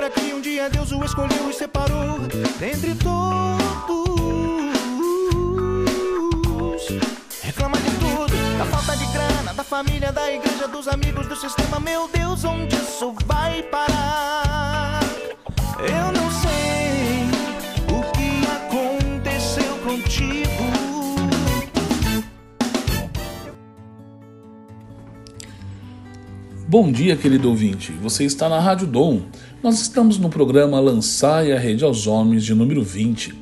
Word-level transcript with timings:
Lançai 0.00 0.60
a 0.60 0.64
Rede 0.64 0.78
Deus 0.78 0.92
o 0.92 1.04
escolheu 1.04 1.50
e 1.50 1.52
separou 1.52 2.20
dentre 2.58 2.94
todos. 2.94 3.20
Reclama 7.42 7.76
de 7.76 7.90
tudo, 7.98 8.32
da 8.56 8.64
falta 8.64 8.96
de 8.96 9.04
grana, 9.12 9.52
da 9.52 9.62
família, 9.62 10.10
da 10.10 10.32
igreja, 10.32 10.66
dos 10.68 10.88
amigos, 10.88 11.26
do 11.26 11.36
sistema. 11.36 11.78
Meu 11.78 12.08
Deus, 12.08 12.44
onde 12.44 12.74
isso 12.76 13.14
vai 13.26 13.62
parar? 13.64 14.49
Bom 26.70 26.92
dia, 26.92 27.16
querido 27.16 27.48
ouvinte. 27.48 27.90
Você 28.00 28.22
está 28.22 28.48
na 28.48 28.60
Rádio 28.60 28.86
Dom 28.86 29.22
nós 29.60 29.80
estamos 29.80 30.18
no 30.18 30.28
programa 30.28 30.78
Lançai 30.78 31.50
a 31.50 31.58
Rede 31.58 31.84
aos 31.84 32.06
Homens 32.06 32.44
de 32.44 32.54
número 32.54 32.80
20. 32.80 33.34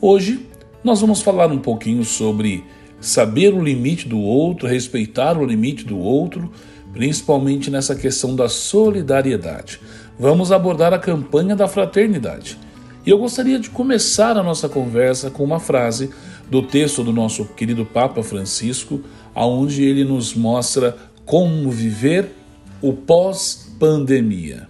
Hoje 0.00 0.46
nós 0.84 1.00
vamos 1.00 1.20
falar 1.20 1.50
um 1.50 1.58
pouquinho 1.58 2.04
sobre 2.04 2.62
saber 3.00 3.52
o 3.52 3.60
limite 3.60 4.06
do 4.06 4.20
outro, 4.20 4.68
respeitar 4.68 5.36
o 5.36 5.44
limite 5.44 5.84
do 5.84 5.98
outro, 5.98 6.52
principalmente 6.92 7.72
nessa 7.72 7.96
questão 7.96 8.36
da 8.36 8.48
solidariedade. 8.48 9.80
Vamos 10.16 10.52
abordar 10.52 10.94
a 10.94 10.98
campanha 11.00 11.56
da 11.56 11.66
fraternidade. 11.66 12.56
E 13.04 13.10
eu 13.10 13.18
gostaria 13.18 13.58
de 13.58 13.68
começar 13.68 14.36
a 14.36 14.44
nossa 14.44 14.68
conversa 14.68 15.28
com 15.28 15.42
uma 15.42 15.58
frase 15.58 16.10
do 16.48 16.62
texto 16.62 17.02
do 17.02 17.12
nosso 17.12 17.46
querido 17.46 17.84
Papa 17.84 18.22
Francisco, 18.22 19.00
aonde 19.34 19.82
ele 19.82 20.04
nos 20.04 20.36
mostra 20.36 20.96
como 21.26 21.68
viver 21.68 22.36
o 22.82 22.92
pós-pandemia. 22.92 24.68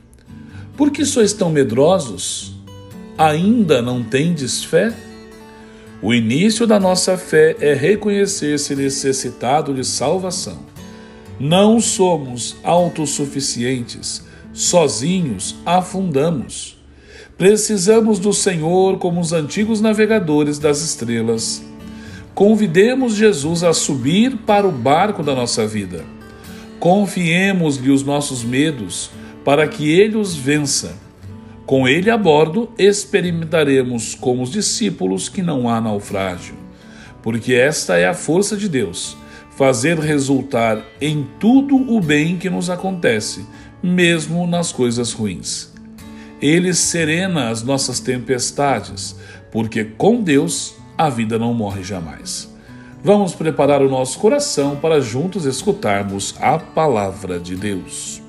Por 0.76 0.90
que 0.90 1.04
sois 1.04 1.32
tão 1.32 1.50
medrosos? 1.50 2.54
Ainda 3.16 3.80
não 3.80 4.02
tendes 4.02 4.64
fé? 4.64 4.92
O 6.02 6.14
início 6.14 6.66
da 6.66 6.80
nossa 6.80 7.18
fé 7.18 7.54
é 7.60 7.74
reconhecer-se 7.74 8.74
necessitado 8.74 9.74
de 9.74 9.84
salvação. 9.84 10.58
Não 11.38 11.80
somos 11.80 12.56
autossuficientes, 12.64 14.24
sozinhos 14.52 15.56
afundamos. 15.64 16.78
Precisamos 17.36 18.18
do 18.18 18.32
Senhor 18.32 18.98
como 18.98 19.20
os 19.20 19.32
antigos 19.32 19.80
navegadores 19.80 20.58
das 20.58 20.80
estrelas. 20.80 21.62
Convidemos 22.34 23.14
Jesus 23.14 23.62
a 23.62 23.72
subir 23.72 24.38
para 24.38 24.66
o 24.66 24.72
barco 24.72 25.22
da 25.22 25.34
nossa 25.34 25.66
vida. 25.66 26.04
Confiemos-lhe 26.80 27.90
os 27.90 28.02
nossos 28.02 28.42
medos 28.42 29.10
para 29.44 29.68
que 29.68 29.90
ele 29.90 30.16
os 30.16 30.34
vença. 30.34 30.96
Com 31.66 31.86
ele 31.86 32.10
a 32.10 32.16
bordo, 32.16 32.70
experimentaremos 32.78 34.14
como 34.14 34.42
os 34.42 34.50
discípulos 34.50 35.28
que 35.28 35.42
não 35.42 35.68
há 35.68 35.78
naufrágio, 35.78 36.54
porque 37.22 37.52
esta 37.52 37.98
é 37.98 38.08
a 38.08 38.14
força 38.14 38.56
de 38.56 38.66
Deus, 38.66 39.14
fazer 39.56 39.98
resultar 39.98 40.82
em 41.00 41.28
tudo 41.38 41.76
o 41.76 42.00
bem 42.00 42.38
que 42.38 42.48
nos 42.48 42.70
acontece, 42.70 43.44
mesmo 43.82 44.46
nas 44.46 44.72
coisas 44.72 45.12
ruins. 45.12 45.70
Ele 46.40 46.72
serena 46.72 47.50
as 47.50 47.62
nossas 47.62 48.00
tempestades, 48.00 49.14
porque 49.52 49.84
com 49.84 50.22
Deus 50.22 50.74
a 50.96 51.10
vida 51.10 51.38
não 51.38 51.52
morre 51.52 51.84
jamais. 51.84 52.49
Vamos 53.02 53.34
preparar 53.34 53.80
o 53.80 53.88
nosso 53.88 54.18
coração 54.18 54.76
para 54.76 55.00
juntos 55.00 55.46
escutarmos 55.46 56.34
a 56.38 56.58
palavra 56.58 57.40
de 57.40 57.56
Deus. 57.56 58.19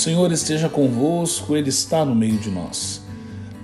Senhor 0.00 0.32
esteja 0.32 0.66
convosco, 0.66 1.54
Ele 1.54 1.68
está 1.68 2.06
no 2.06 2.14
meio 2.14 2.38
de 2.38 2.50
nós. 2.50 3.02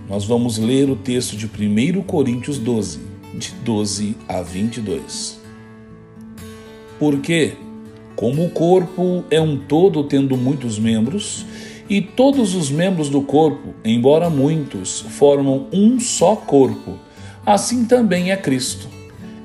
Nós 0.07 0.27
vamos 0.27 0.59
ler 0.59 0.91
o 0.91 0.95
texto 0.95 1.35
de 1.35 1.47
1 1.47 2.03
Coríntios 2.03 2.59
12, 2.59 3.01
de 3.33 3.53
12 3.65 4.15
a 4.29 4.43
22. 4.43 5.41
Porque, 6.99 7.55
como 8.15 8.45
o 8.45 8.51
corpo 8.51 9.25
é 9.31 9.41
um 9.41 9.57
todo 9.57 10.05
tendo 10.05 10.37
muitos 10.37 10.79
membros, 10.79 11.47
e 11.89 12.03
todos 12.03 12.55
os 12.55 12.71
membros 12.71 13.09
do 13.09 13.23
corpo, 13.23 13.75
embora 13.83 14.29
muitos, 14.29 15.01
formam 15.01 15.69
um 15.73 15.99
só 15.99 16.37
corpo, 16.37 16.99
assim 17.47 17.87
também 17.87 18.31
é 18.31 18.37
Cristo. 18.37 18.89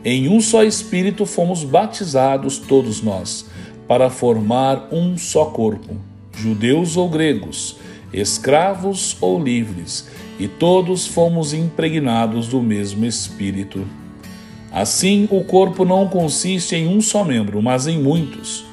Em 0.03 0.27
um 0.27 0.41
só 0.41 0.61
Espírito 0.61 1.25
fomos 1.25 1.63
batizados 1.63 2.57
todos 2.57 3.01
nós, 3.01 3.45
para 3.87 4.09
formar 4.09 4.89
um 4.91 5.17
só 5.17 5.45
corpo 5.45 6.10
judeus 6.41 6.97
ou 6.97 7.07
gregos, 7.07 7.77
escravos 8.11 9.15
ou 9.21 9.41
livres, 9.41 10.09
e 10.39 10.47
todos 10.47 11.05
fomos 11.05 11.53
impregnados 11.53 12.47
do 12.47 12.61
mesmo 12.61 13.05
Espírito. 13.05 13.87
Assim, 14.71 15.27
o 15.29 15.43
corpo 15.43 15.85
não 15.85 16.07
consiste 16.07 16.75
em 16.75 16.87
um 16.87 16.99
só 17.01 17.23
membro, 17.23 17.61
mas 17.61 17.87
em 17.87 18.01
muitos. 18.01 18.65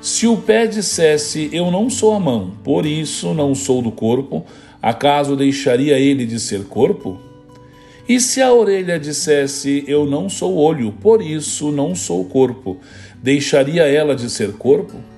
Se 0.00 0.26
o 0.26 0.36
pé 0.36 0.66
dissesse, 0.66 1.50
Eu 1.52 1.70
não 1.70 1.90
sou 1.90 2.12
a 2.14 2.20
mão, 2.20 2.52
por 2.62 2.86
isso 2.86 3.34
não 3.34 3.54
sou 3.54 3.82
do 3.82 3.90
corpo, 3.90 4.44
acaso 4.80 5.34
deixaria 5.34 5.98
ele 5.98 6.24
de 6.24 6.38
ser 6.38 6.64
corpo? 6.64 7.18
E 8.08 8.20
se 8.20 8.40
a 8.40 8.52
orelha 8.52 9.00
dissesse, 9.00 9.82
Eu 9.88 10.06
não 10.06 10.28
sou 10.28 10.56
olho, 10.56 10.92
por 10.92 11.20
isso 11.20 11.72
não 11.72 11.94
sou 11.94 12.24
corpo, 12.26 12.76
deixaria 13.20 13.82
ela 13.82 14.14
de 14.14 14.30
ser 14.30 14.52
corpo? 14.52 15.15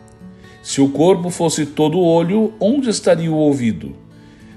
Se 0.68 0.82
o 0.82 0.88
corpo 0.90 1.30
fosse 1.30 1.64
todo 1.64 1.98
olho, 1.98 2.52
onde 2.60 2.90
estaria 2.90 3.32
o 3.32 3.36
ouvido? 3.36 3.96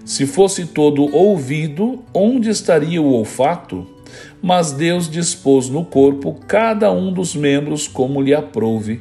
Se 0.03 0.25
fosse 0.25 0.66
todo 0.66 1.03
ouvido, 1.16 2.03
onde 2.13 2.49
estaria 2.49 3.01
o 3.01 3.13
olfato? 3.13 3.88
Mas 4.41 4.73
Deus 4.73 5.09
dispôs 5.09 5.69
no 5.69 5.85
corpo 5.85 6.38
cada 6.45 6.91
um 6.91 7.13
dos 7.13 7.33
membros 7.33 7.88
como 7.88 8.21
lhe 8.21 8.33
aprouve. 8.33 9.00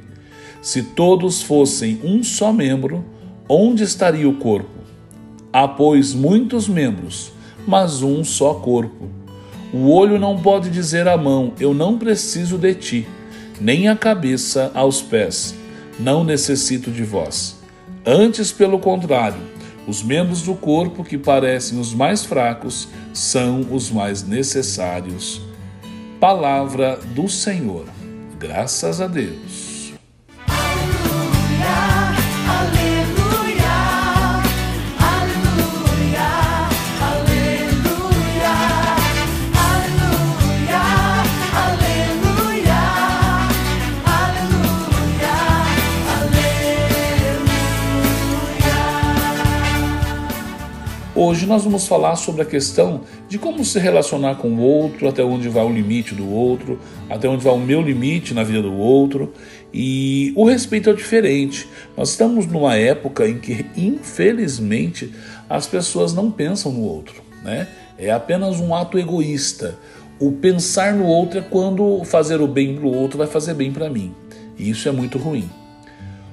Se 0.63 0.85
todos 0.85 1.43
fossem 1.43 1.99
um 2.05 2.23
só 2.23 2.53
membro, 2.53 3.05
onde 3.49 3.83
estaria 3.83 4.29
o 4.29 4.37
corpo? 4.37 4.79
Há, 5.53 5.67
pois, 5.67 6.15
muitos 6.15 6.69
membros, 6.69 7.33
mas 7.67 8.05
um 8.05 8.23
só 8.23 8.55
corpo. 8.55 9.09
O 9.75 9.91
olho 9.91 10.17
não 10.17 10.39
pode 10.39 10.71
dizer 10.71 11.09
à 11.09 11.17
mão: 11.17 11.55
Eu 11.59 11.75
não 11.75 11.99
preciso 11.99 12.57
de 12.57 12.73
ti, 12.73 13.09
nem 13.61 13.89
a 13.89 13.97
cabeça 13.97 14.71
aos 14.77 15.03
pés 15.03 15.59
não 16.01 16.25
necessito 16.25 16.91
de 16.91 17.05
vós. 17.05 17.57
Antes, 18.05 18.51
pelo 18.51 18.79
contrário, 18.79 19.41
os 19.87 20.03
membros 20.03 20.43
do 20.43 20.55
corpo 20.55 21.05
que 21.05 21.19
parecem 21.19 21.79
os 21.79 21.93
mais 21.93 22.25
fracos 22.25 22.89
são 23.13 23.67
os 23.71 23.91
mais 23.91 24.23
necessários. 24.23 25.41
Palavra 26.19 26.99
do 27.15 27.29
Senhor. 27.29 27.87
Graças 28.39 29.01
a 29.01 29.07
Deus. 29.07 29.70
Hoje 51.31 51.47
nós 51.47 51.63
vamos 51.63 51.87
falar 51.87 52.17
sobre 52.17 52.43
a 52.43 52.45
questão 52.45 53.03
de 53.29 53.39
como 53.39 53.65
se 53.65 53.79
relacionar 53.79 54.35
com 54.35 54.49
o 54.49 54.61
outro, 54.61 55.09
até 55.09 55.23
onde 55.23 55.49
vai 55.49 55.65
o 55.65 55.71
limite 55.71 56.13
do 56.13 56.29
outro, 56.29 56.81
até 57.09 57.29
onde 57.29 57.45
vai 57.45 57.55
o 57.55 57.57
meu 57.57 57.81
limite 57.81 58.35
na 58.35 58.43
vida 58.43 58.61
do 58.61 58.75
outro. 58.75 59.33
E 59.73 60.33
o 60.35 60.45
respeito 60.45 60.91
é 60.91 60.93
diferente. 60.93 61.69
Nós 61.97 62.11
estamos 62.11 62.47
numa 62.47 62.75
época 62.75 63.29
em 63.29 63.39
que, 63.39 63.65
infelizmente, 63.77 65.15
as 65.49 65.69
pessoas 65.69 66.13
não 66.13 66.33
pensam 66.33 66.73
no 66.73 66.83
outro, 66.83 67.23
né? 67.45 67.69
É 67.97 68.11
apenas 68.11 68.59
um 68.59 68.75
ato 68.75 68.99
egoísta. 68.99 69.79
O 70.19 70.33
pensar 70.33 70.95
no 70.95 71.07
outro 71.07 71.39
é 71.39 71.43
quando 71.43 72.03
fazer 72.07 72.41
o 72.41 72.49
bem 72.49 72.75
para 72.75 72.87
o 72.87 72.93
outro 72.93 73.19
vai 73.19 73.29
fazer 73.29 73.55
bem 73.55 73.71
para 73.71 73.89
mim. 73.89 74.13
E 74.59 74.69
isso 74.69 74.89
é 74.89 74.91
muito 74.91 75.17
ruim. 75.17 75.49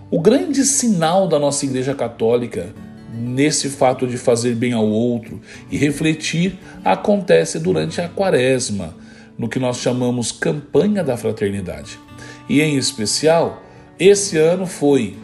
O 0.10 0.20
grande 0.20 0.66
sinal 0.66 1.28
da 1.28 1.38
nossa 1.38 1.66
Igreja 1.66 1.94
Católica 1.94 2.74
nesse 3.18 3.70
fato 3.70 4.08
de 4.08 4.18
fazer 4.18 4.56
bem 4.56 4.74
ao 4.74 4.86
outro 4.86 5.42
e 5.72 5.78
refletir 5.78 6.58
acontece 6.84 7.60
durante 7.60 8.00
a 8.00 8.08
quaresma, 8.08 8.96
no 9.38 9.50
que 9.50 9.60
nós 9.60 9.78
chamamos 9.78 10.32
campanha 10.32 11.04
da 11.04 11.18
fraternidade. 11.18 12.00
E 12.50 12.62
em 12.62 12.78
especial, 12.78 13.64
esse 14.00 14.38
ano 14.38 14.66
foi 14.66 15.16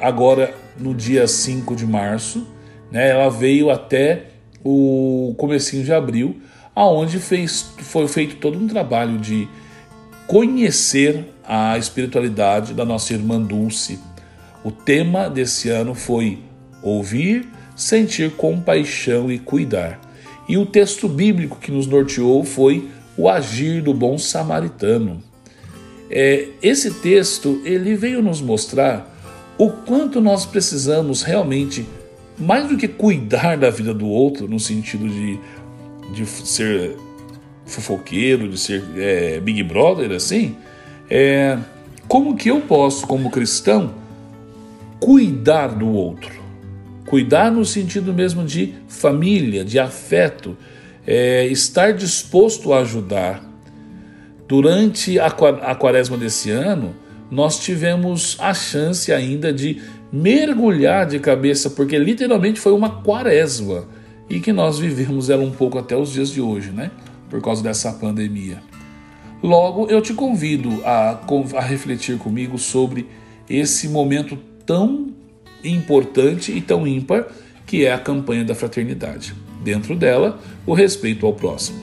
agora 0.00 0.54
no 0.78 0.94
dia 0.94 1.26
5 1.26 1.76
de 1.76 1.86
março, 1.86 2.46
né, 2.90 3.10
ela 3.10 3.28
veio 3.28 3.70
até 3.70 4.26
o 4.64 5.34
comecinho 5.36 5.84
de 5.84 5.92
abril, 5.92 6.40
aonde 6.74 7.18
fez, 7.18 7.72
foi 7.78 8.08
feito 8.08 8.36
todo 8.36 8.58
um 8.58 8.66
trabalho 8.66 9.18
de 9.18 9.48
conhecer 10.26 11.24
a 11.46 11.76
espiritualidade 11.78 12.72
da 12.72 12.84
nossa 12.84 13.12
irmã 13.12 13.40
Dulce. 13.40 13.98
O 14.64 14.70
tema 14.70 15.28
desse 15.28 15.68
ano 15.68 15.94
foi 15.94 16.38
ouvir, 16.84 17.48
sentir 17.74 18.30
compaixão 18.32 19.32
e 19.32 19.38
cuidar. 19.38 20.00
E 20.48 20.58
o 20.58 20.66
texto 20.66 21.08
bíblico 21.08 21.58
que 21.58 21.72
nos 21.72 21.86
norteou 21.86 22.44
foi 22.44 22.88
o 23.16 23.28
agir 23.28 23.82
do 23.82 23.94
bom 23.94 24.18
samaritano. 24.18 25.22
É, 26.10 26.48
esse 26.62 26.90
texto 26.90 27.60
ele 27.64 27.96
veio 27.96 28.22
nos 28.22 28.40
mostrar 28.40 29.10
o 29.56 29.70
quanto 29.70 30.20
nós 30.20 30.44
precisamos 30.44 31.22
realmente, 31.22 31.86
mais 32.38 32.68
do 32.68 32.76
que 32.76 32.86
cuidar 32.86 33.56
da 33.56 33.70
vida 33.70 33.94
do 33.94 34.06
outro, 34.06 34.46
no 34.46 34.60
sentido 34.60 35.08
de, 35.08 35.38
de 36.12 36.26
ser 36.26 36.96
fofoqueiro, 37.64 38.48
de 38.48 38.58
ser 38.58 38.84
é, 38.96 39.40
Big 39.40 39.62
Brother, 39.62 40.12
assim, 40.12 40.56
é, 41.08 41.56
como 42.06 42.36
que 42.36 42.50
eu 42.50 42.60
posso, 42.60 43.06
como 43.06 43.30
cristão, 43.30 43.94
cuidar 45.00 45.68
do 45.68 45.88
outro? 45.88 46.43
Cuidar 47.06 47.50
no 47.50 47.64
sentido 47.64 48.12
mesmo 48.12 48.44
de 48.44 48.74
família, 48.88 49.64
de 49.64 49.78
afeto, 49.78 50.56
é, 51.06 51.46
estar 51.46 51.92
disposto 51.92 52.72
a 52.72 52.80
ajudar. 52.80 53.44
Durante 54.48 55.18
a, 55.18 55.30
quaresma 55.30 56.16
desse 56.16 56.50
ano, 56.50 56.94
nós 57.30 57.58
tivemos 57.58 58.36
a 58.38 58.52
chance 58.54 59.12
ainda 59.12 59.52
de 59.52 59.82
mergulhar 60.12 61.06
de 61.06 61.18
cabeça, 61.18 61.70
porque 61.70 61.98
literalmente 61.98 62.60
foi 62.60 62.72
uma 62.72 63.02
quaresma 63.02 63.86
e 64.28 64.40
que 64.40 64.52
nós 64.52 64.78
vivemos 64.78 65.30
ela 65.30 65.42
um 65.42 65.50
pouco 65.50 65.78
até 65.78 65.96
os 65.96 66.12
dias 66.12 66.30
de 66.30 66.40
hoje, 66.40 66.70
né? 66.70 66.90
Por 67.28 67.42
causa 67.42 67.62
dessa 67.62 67.92
pandemia. 67.92 68.62
Logo, 69.42 69.86
eu 69.88 70.00
te 70.00 70.14
convido 70.14 70.80
a, 70.84 71.20
a 71.56 71.60
refletir 71.60 72.16
comigo 72.16 72.58
sobre 72.58 73.08
esse 73.48 73.88
momento 73.88 74.38
tão 74.64 75.13
importante 75.64 76.52
e 76.52 76.60
tão 76.60 76.86
ímpar 76.86 77.26
que 77.66 77.84
é 77.84 77.92
a 77.92 77.98
campanha 77.98 78.44
da 78.44 78.54
fraternidade. 78.54 79.34
Dentro 79.62 79.96
dela, 79.96 80.38
o 80.66 80.74
respeito 80.74 81.26
ao 81.26 81.32
próximo. 81.32 81.82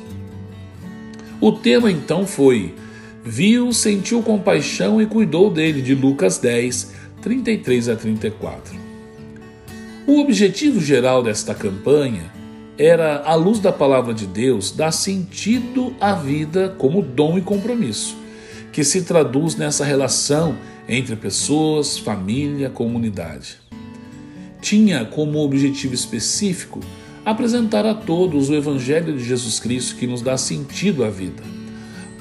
O 1.40 1.52
tema 1.52 1.92
então 1.92 2.28
foi 2.28 2.76
Viu, 3.24 3.72
sentiu 3.72 4.24
compaixão 4.24 5.00
e 5.00 5.06
cuidou 5.06 5.52
dele, 5.52 5.82
de 5.82 5.94
Lucas 5.94 6.40
10, 6.40 6.94
33 7.22 7.90
a 7.90 7.96
34. 7.96 8.76
O 10.08 10.20
objetivo 10.20 10.82
geral 10.82 11.22
desta 11.22 11.54
campanha 11.54 12.32
era, 12.80 13.22
à 13.24 13.36
luz 13.36 13.60
da 13.60 13.72
palavra 13.72 14.12
de 14.12 14.26
Deus, 14.26 14.72
dar 14.72 14.92
sentido 14.92 15.96
à 16.02 16.14
vida 16.14 16.74
como 16.80 17.04
dom 17.04 17.38
e 17.38 17.42
compromisso, 17.42 18.18
que 18.72 18.84
se 18.84 19.04
traduz 19.04 19.56
nessa 19.56 19.86
relação 19.86 20.56
entre 20.88 21.16
pessoas, 21.16 21.98
família, 21.98 22.70
comunidade 22.70 23.62
tinha 24.62 25.04
como 25.04 25.40
objetivo 25.40 25.94
específico 25.94 26.80
apresentar 27.26 27.86
a 27.86 27.94
todos 27.94 28.50
o 28.50 28.56
Evangelho 28.56 29.18
de 29.18 29.24
Jesus 29.24 29.60
Cristo 29.60 29.96
que 29.96 30.08
nos 30.08 30.22
dá 30.22 30.38
sentido 30.38 31.04
à 31.04 31.10
vida, 31.10 31.44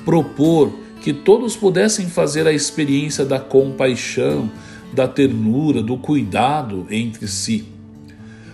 propor 0.05 0.73
que 1.03 1.13
todos 1.13 1.57
pudessem 1.57 2.07
fazer 2.07 2.47
a 2.47 2.53
experiência 2.53 3.25
da 3.25 3.39
compaixão, 3.39 4.51
da 4.93 5.07
ternura, 5.07 5.83
do 5.83 5.97
cuidado 5.97 6.87
entre 6.91 7.29
si. 7.29 7.67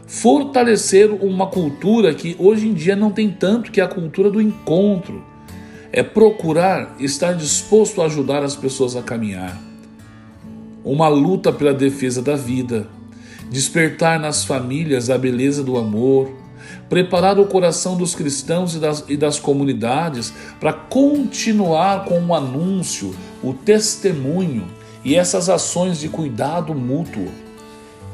Fortalecer 0.06 1.11
uma 1.11 1.49
cultura 1.49 2.14
que 2.14 2.37
hoje 2.38 2.69
em 2.69 2.75
dia 2.75 2.94
não 2.94 3.11
tem 3.11 3.31
tanto, 3.31 3.73
que 3.73 3.81
é 3.81 3.85
a 3.85 3.88
cultura 3.88 4.31
do 4.31 4.41
encontro. 4.41 5.25
É 5.93 6.02
procurar 6.02 6.94
estar 7.00 7.32
disposto 7.32 8.00
a 8.00 8.06
ajudar 8.06 8.44
as 8.44 8.55
pessoas 8.55 8.94
a 8.94 9.02
caminhar. 9.02 9.66
Uma 10.87 11.09
luta 11.09 11.53
pela 11.53 11.75
defesa 11.75 12.23
da 12.23 12.37
vida, 12.37 12.87
despertar 13.50 14.21
nas 14.21 14.44
famílias 14.44 15.11
a 15.11 15.19
beleza 15.19 15.65
do 15.65 15.77
amor, 15.77 16.31
preparar 16.88 17.41
o 17.41 17.47
coração 17.47 17.97
dos 17.97 18.15
cristãos 18.15 18.77
e 18.77 18.79
das, 18.79 19.05
e 19.09 19.17
das 19.17 19.41
comunidades 19.41 20.33
para 20.61 20.73
continuar 20.73 22.05
com 22.05 22.25
o 22.25 22.33
anúncio, 22.33 23.12
o 23.43 23.53
testemunho 23.53 24.65
e 25.05 25.17
essas 25.17 25.49
ações 25.49 25.99
de 25.99 26.09
cuidado 26.09 26.73
mútuo. 26.73 27.33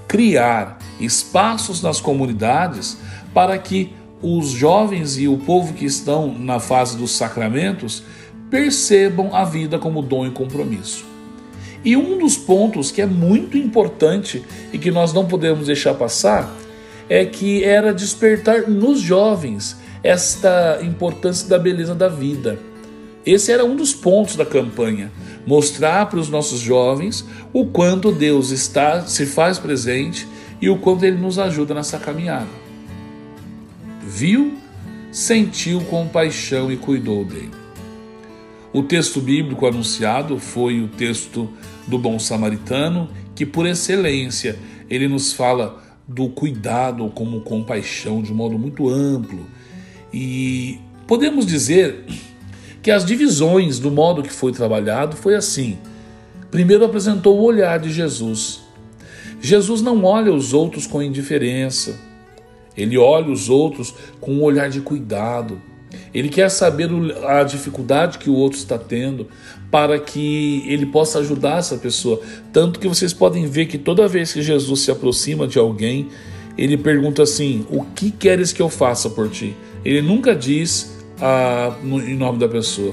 Criar 0.09 0.79
espaços 0.99 1.83
nas 1.83 2.01
comunidades 2.01 2.97
para 3.35 3.59
que 3.59 3.93
os 4.23 4.49
jovens 4.49 5.19
e 5.19 5.29
o 5.29 5.37
povo 5.37 5.75
que 5.75 5.85
estão 5.85 6.35
na 6.39 6.59
fase 6.59 6.97
dos 6.97 7.11
sacramentos 7.11 8.03
percebam 8.49 9.37
a 9.37 9.45
vida 9.45 9.79
como 9.79 10.01
dom 10.01 10.27
e 10.27 10.31
compromisso. 10.31 11.12
E 11.85 11.97
um 11.97 12.19
dos 12.19 12.37
pontos 12.37 12.91
que 12.91 13.03
é 13.03 13.07
muito 13.07 13.59
importante 13.59 14.45
e 14.73 14.79
que 14.79 14.91
nós 14.91 15.13
não 15.13 15.27
podemos 15.27 15.67
deixar 15.67 15.95
passar 15.95 16.53
é 17.09 17.25
que 17.25 17.65
era 17.65 17.93
despertar 17.93 18.69
nos 18.69 19.01
jovens 19.01 19.77
esta 20.03 20.81
importância 20.83 21.49
da 21.49 21.59
beleza 21.59 21.95
da 21.95 22.09
vida. 22.09 22.59
Esse 23.25 23.53
era 23.53 23.65
um 23.65 23.77
dos 23.77 23.95
pontos 23.95 24.35
da 24.35 24.45
campanha, 24.45 25.11
mostrar 25.47 26.07
para 26.07 26.19
os 26.19 26.29
nossos 26.29 26.61
jovens 26.61 27.25
o 27.53 27.67
quanto 27.67 28.11
Deus 28.11 28.51
está, 28.51 29.03
se 29.03 29.27
faz 29.27 29.59
presente 29.59 30.27
e 30.61 30.69
o 30.69 30.79
quanto 30.79 31.05
ele 31.05 31.19
nos 31.19 31.39
ajuda 31.39 31.75
nessa 31.75 31.99
caminhada. 31.99 32.49
Viu, 34.01 34.55
sentiu 35.13 35.81
compaixão 35.83 36.71
e 36.73 36.77
cuidou 36.77 37.25
dele. 37.25 37.62
O 38.73 38.83
texto 38.83 39.21
bíblico 39.21 39.67
anunciado 39.67 40.39
foi 40.39 40.81
o 40.81 40.89
texto 40.89 41.51
do 41.87 41.99
bom 41.99 42.19
samaritano, 42.19 43.09
que 43.35 43.45
por 43.45 43.67
excelência 43.67 44.59
ele 44.89 45.07
nos 45.09 45.35
fala 45.35 45.83
do 46.09 46.29
cuidado 46.29 47.09
como 47.11 47.43
compaixão 47.43 48.23
de 48.23 48.33
um 48.33 48.35
modo 48.35 48.59
muito 48.59 48.89
amplo. 48.89 49.47
E 50.13 50.81
podemos 51.07 51.45
dizer 51.45 52.05
que 52.83 52.91
as 52.91 53.05
divisões 53.05 53.79
do 53.79 53.91
modo 53.91 54.23
que 54.23 54.33
foi 54.33 54.53
trabalhado 54.53 55.17
foi 55.17 55.35
assim. 55.35 55.79
Primeiro 56.51 56.85
apresentou 56.85 57.39
o 57.39 57.45
olhar 57.45 57.79
de 57.79 57.91
Jesus. 57.93 58.63
Jesus 59.41 59.83
não 59.83 60.05
olha 60.05 60.33
os 60.33 60.53
outros 60.55 60.87
com 60.87 61.03
indiferença. 61.03 61.99
Ele 62.77 62.97
olha 62.97 63.31
os 63.31 63.51
outros 63.51 63.95
com 64.21 64.33
um 64.33 64.43
olhar 64.43 64.71
de 64.71 64.81
cuidado. 64.81 65.61
Ele 66.13 66.29
quer 66.29 66.49
saber 66.51 66.89
a 67.27 67.43
dificuldade 67.43 68.19
que 68.19 68.29
o 68.29 68.35
outro 68.35 68.59
está 68.59 68.79
tendo 68.79 69.29
para 69.71 69.99
que 69.99 70.65
ele 70.67 70.87
possa 70.87 71.19
ajudar 71.21 71.59
essa 71.59 71.77
pessoa. 71.77 72.21
Tanto 72.53 72.79
que 72.79 72.87
vocês 72.87 73.13
podem 73.13 73.47
ver 73.47 73.67
que 73.67 73.79
toda 73.79 74.07
vez 74.07 74.33
que 74.33 74.43
Jesus 74.43 74.81
se 74.81 74.91
aproxima 74.91 75.47
de 75.47 75.59
alguém, 75.59 76.09
ele 76.57 76.77
pergunta 76.77 77.23
assim: 77.23 77.67
O 77.71 77.85
que 77.85 78.11
queres 78.11 78.53
que 78.53 78.61
eu 78.61 78.69
faça 78.69 79.09
por 79.11 79.29
ti? 79.31 79.57
Ele 79.85 80.03
nunca 80.03 80.35
diz 80.35 80.97
ah, 81.21 81.77
no, 81.83 82.01
em 82.01 82.15
nome 82.15 82.39
da 82.39 82.49
pessoa. 82.49 82.93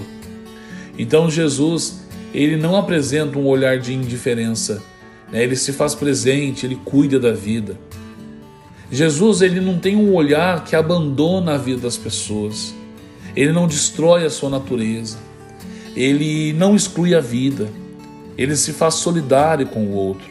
Então 0.97 1.29
Jesus, 1.29 2.01
ele 2.33 2.57
não 2.57 2.75
apresenta 2.75 3.37
um 3.37 3.45
olhar 3.47 3.79
de 3.79 3.93
indiferença, 3.93 4.81
né? 5.31 5.43
ele 5.43 5.55
se 5.55 5.71
faz 5.71 5.95
presente, 5.95 6.65
ele 6.65 6.79
cuida 6.83 7.19
da 7.19 7.31
vida. 7.31 7.77
Jesus, 8.91 9.41
ele 9.41 9.59
não 9.59 9.77
tem 9.77 9.95
um 9.95 10.13
olhar 10.13 10.63
que 10.63 10.75
abandona 10.75 11.53
a 11.53 11.57
vida 11.57 11.81
das 11.81 11.95
pessoas. 11.95 12.73
Ele 13.35 13.51
não 13.51 13.67
destrói 13.67 14.25
a 14.25 14.29
sua 14.29 14.49
natureza, 14.49 15.17
ele 15.95 16.53
não 16.53 16.75
exclui 16.75 17.15
a 17.15 17.21
vida, 17.21 17.69
ele 18.37 18.55
se 18.55 18.73
faz 18.73 18.95
solidário 18.95 19.67
com 19.67 19.85
o 19.85 19.91
outro. 19.91 20.27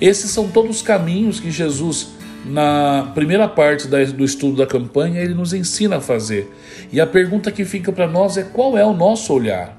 Esses 0.00 0.30
são 0.30 0.48
todos 0.48 0.76
os 0.76 0.82
caminhos 0.82 1.40
que 1.40 1.50
Jesus 1.50 2.14
na 2.44 3.10
primeira 3.14 3.48
parte 3.48 3.88
do 3.88 4.24
estudo 4.24 4.56
da 4.56 4.66
campanha, 4.66 5.20
ele 5.20 5.34
nos 5.34 5.54
ensina 5.54 5.96
a 5.96 6.00
fazer. 6.00 6.52
E 6.92 7.00
a 7.00 7.06
pergunta 7.06 7.50
que 7.50 7.64
fica 7.64 7.90
para 7.90 8.06
nós 8.06 8.36
é: 8.36 8.42
qual 8.42 8.76
é 8.76 8.84
o 8.84 8.92
nosso 8.92 9.32
olhar? 9.32 9.78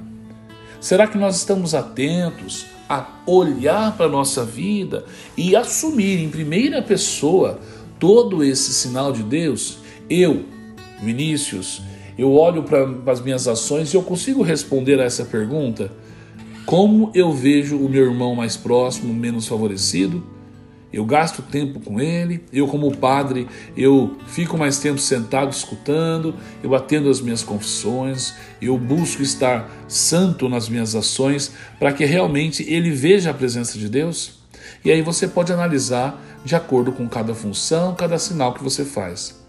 Será 0.82 1.08
que 1.08 1.18
nós 1.18 1.38
estamos 1.38 1.74
atentos 1.74 2.66
a 2.90 3.08
olhar 3.26 3.96
para 3.96 4.06
a 4.08 4.10
nossa 4.10 4.44
vida 4.44 5.06
e 5.38 5.56
assumir 5.56 6.24
em 6.24 6.30
primeira 6.30 6.82
pessoa 6.82 7.60
todo 8.00 8.44
esse 8.44 8.74
sinal 8.74 9.12
de 9.12 9.24
Deus? 9.24 9.78
Eu, 10.10 10.46
Vinícius, 11.02 11.82
eu 12.18 12.32
olho 12.34 12.64
para 12.64 13.12
as 13.12 13.22
minhas 13.22 13.48
ações 13.48 13.94
e 13.94 13.98
eu 13.98 14.04
consigo 14.04 14.42
responder 14.42 15.00
a 15.00 15.04
essa 15.04 15.26
pergunta? 15.26 15.92
Como 16.66 17.12
eu 17.14 17.32
vejo 17.32 17.78
o 17.78 17.88
meu 17.88 18.06
irmão 18.06 18.34
mais 18.34 18.58
próximo, 18.58 19.14
menos 19.14 19.48
favorecido? 19.48 20.24
Eu 20.92 21.04
gasto 21.04 21.42
tempo 21.42 21.82
com 21.82 22.00
ele, 22.00 22.46
eu 22.54 22.68
como 22.68 22.96
padre, 22.96 23.48
eu 23.76 24.16
fico 24.28 24.58
mais 24.58 24.80
tempo 24.80 24.98
sentado 24.98 25.52
escutando, 25.52 26.34
eu 26.64 26.74
atendo 26.74 27.10
as 27.10 27.20
minhas 27.20 27.44
confissões, 27.44 28.34
eu 28.62 28.78
busco 28.78 29.22
estar 29.22 29.70
santo 29.90 30.48
nas 30.48 30.70
minhas 30.70 30.96
ações 30.96 31.52
para 31.78 31.92
que 31.92 32.06
realmente 32.06 32.64
ele 32.64 32.92
veja 32.92 33.32
a 33.32 33.34
presença 33.34 33.78
de 33.78 33.90
Deus. 33.90 34.40
E 34.86 34.92
aí 34.92 35.02
você 35.02 35.28
pode 35.28 35.52
analisar 35.52 36.24
de 36.46 36.56
acordo 36.56 36.94
com 36.94 37.10
cada 37.10 37.36
função, 37.36 37.94
cada 37.94 38.18
sinal 38.18 38.54
que 38.54 38.64
você 38.64 38.86
faz. 38.86 39.45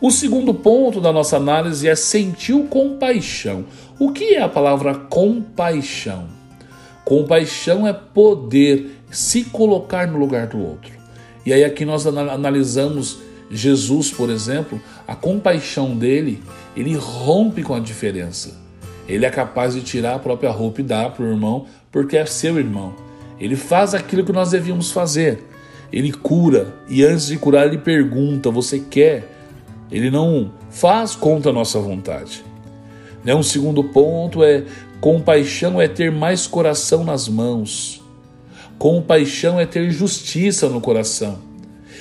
O 0.00 0.10
segundo 0.10 0.52
ponto 0.52 1.00
da 1.00 1.12
nossa 1.12 1.36
análise 1.36 1.88
é 1.88 1.94
sentir 1.94 2.54
compaixão. 2.68 3.64
O 3.98 4.10
que 4.10 4.34
é 4.34 4.42
a 4.42 4.48
palavra 4.48 4.94
compaixão? 4.94 6.28
Compaixão 7.04 7.86
é 7.86 7.92
poder 7.92 8.98
se 9.10 9.44
colocar 9.44 10.06
no 10.06 10.18
lugar 10.18 10.46
do 10.48 10.58
outro. 10.58 10.92
E 11.46 11.52
aí 11.52 11.64
aqui 11.64 11.84
nós 11.84 12.06
analisamos 12.06 13.18
Jesus, 13.50 14.10
por 14.10 14.30
exemplo, 14.30 14.80
a 15.06 15.14
compaixão 15.14 15.96
dele, 15.96 16.42
ele 16.76 16.94
rompe 16.96 17.62
com 17.62 17.74
a 17.74 17.80
diferença. 17.80 18.58
Ele 19.06 19.24
é 19.24 19.30
capaz 19.30 19.74
de 19.74 19.82
tirar 19.82 20.14
a 20.14 20.18
própria 20.18 20.50
roupa 20.50 20.80
e 20.80 20.84
dar 20.84 21.10
para 21.10 21.24
o 21.24 21.28
irmão, 21.28 21.66
porque 21.92 22.16
é 22.16 22.26
seu 22.26 22.58
irmão. 22.58 22.94
Ele 23.38 23.54
faz 23.54 23.94
aquilo 23.94 24.24
que 24.24 24.32
nós 24.32 24.50
devíamos 24.50 24.90
fazer. 24.90 25.44
Ele 25.92 26.10
cura 26.12 26.74
e 26.88 27.04
antes 27.04 27.26
de 27.26 27.36
curar 27.36 27.66
ele 27.66 27.78
pergunta: 27.78 28.50
"Você 28.50 28.78
quer?" 28.78 29.33
Ele 29.90 30.10
não 30.10 30.50
faz 30.70 31.14
contra 31.14 31.50
a 31.50 31.54
nossa 31.54 31.78
vontade. 31.78 32.44
Né? 33.24 33.34
Um 33.34 33.42
segundo 33.42 33.84
ponto 33.84 34.42
é 34.42 34.64
compaixão 35.00 35.80
é 35.80 35.88
ter 35.88 36.10
mais 36.10 36.46
coração 36.46 37.04
nas 37.04 37.28
mãos. 37.28 38.02
Compaixão 38.78 39.58
é 39.58 39.66
ter 39.66 39.90
justiça 39.90 40.68
no 40.68 40.80
coração. 40.80 41.38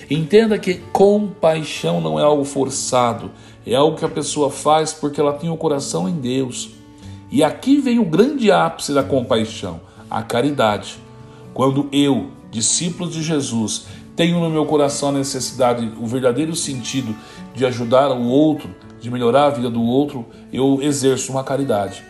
Entenda 0.09 0.57
que 0.57 0.75
compaixão 0.91 2.01
não 2.01 2.19
é 2.19 2.23
algo 2.23 2.43
forçado, 2.43 3.31
é 3.65 3.75
algo 3.75 3.97
que 3.97 4.05
a 4.05 4.09
pessoa 4.09 4.49
faz 4.49 4.91
porque 4.91 5.19
ela 5.19 5.33
tem 5.33 5.49
o 5.49 5.57
coração 5.57 6.09
em 6.09 6.15
Deus. 6.15 6.71
E 7.31 7.43
aqui 7.43 7.79
vem 7.79 7.99
o 7.99 8.05
grande 8.05 8.51
ápice 8.51 8.93
da 8.93 9.03
compaixão, 9.03 9.81
a 10.09 10.21
caridade. 10.21 10.97
Quando 11.53 11.87
eu, 11.91 12.31
discípulo 12.51 13.09
de 13.09 13.23
Jesus, 13.23 13.85
tenho 14.15 14.39
no 14.39 14.49
meu 14.49 14.65
coração 14.65 15.09
a 15.09 15.13
necessidade, 15.13 15.91
o 15.99 16.05
verdadeiro 16.05 16.55
sentido 16.55 17.15
de 17.53 17.65
ajudar 17.65 18.11
o 18.11 18.23
outro, 18.27 18.69
de 18.99 19.09
melhorar 19.09 19.45
a 19.45 19.49
vida 19.49 19.69
do 19.69 19.81
outro, 19.81 20.25
eu 20.51 20.81
exerço 20.81 21.31
uma 21.31 21.43
caridade. 21.43 22.03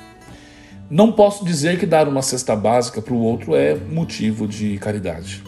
Não 0.90 1.12
posso 1.12 1.46
dizer 1.46 1.80
que 1.80 1.86
dar 1.86 2.08
uma 2.08 2.22
cesta 2.22 2.56
básica 2.56 3.02
para 3.02 3.14
o 3.14 3.22
outro 3.22 3.56
é 3.56 3.76
motivo 3.76 4.48
de 4.48 4.78
caridade, 4.78 5.42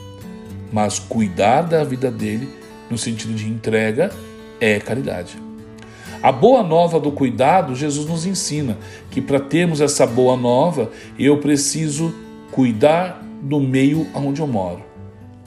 mas 0.71 0.97
cuidar 0.97 1.63
da 1.63 1.83
vida 1.83 2.09
dele, 2.09 2.49
no 2.89 2.97
sentido 2.97 3.33
de 3.33 3.47
entrega, 3.47 4.11
é 4.59 4.79
caridade. 4.79 5.37
A 6.23 6.31
boa 6.31 6.63
nova 6.63 6.99
do 6.99 7.11
cuidado, 7.11 7.75
Jesus 7.75 8.09
nos 8.09 8.25
ensina 8.25 8.77
que 9.11 9.21
para 9.21 9.39
termos 9.39 9.81
essa 9.81 10.07
boa 10.07 10.35
nova, 10.35 10.89
eu 11.19 11.37
preciso 11.37 12.15
cuidar 12.51 13.23
do 13.43 13.59
meio 13.59 14.07
onde 14.15 14.41
eu 14.41 14.47
moro. 14.47 14.94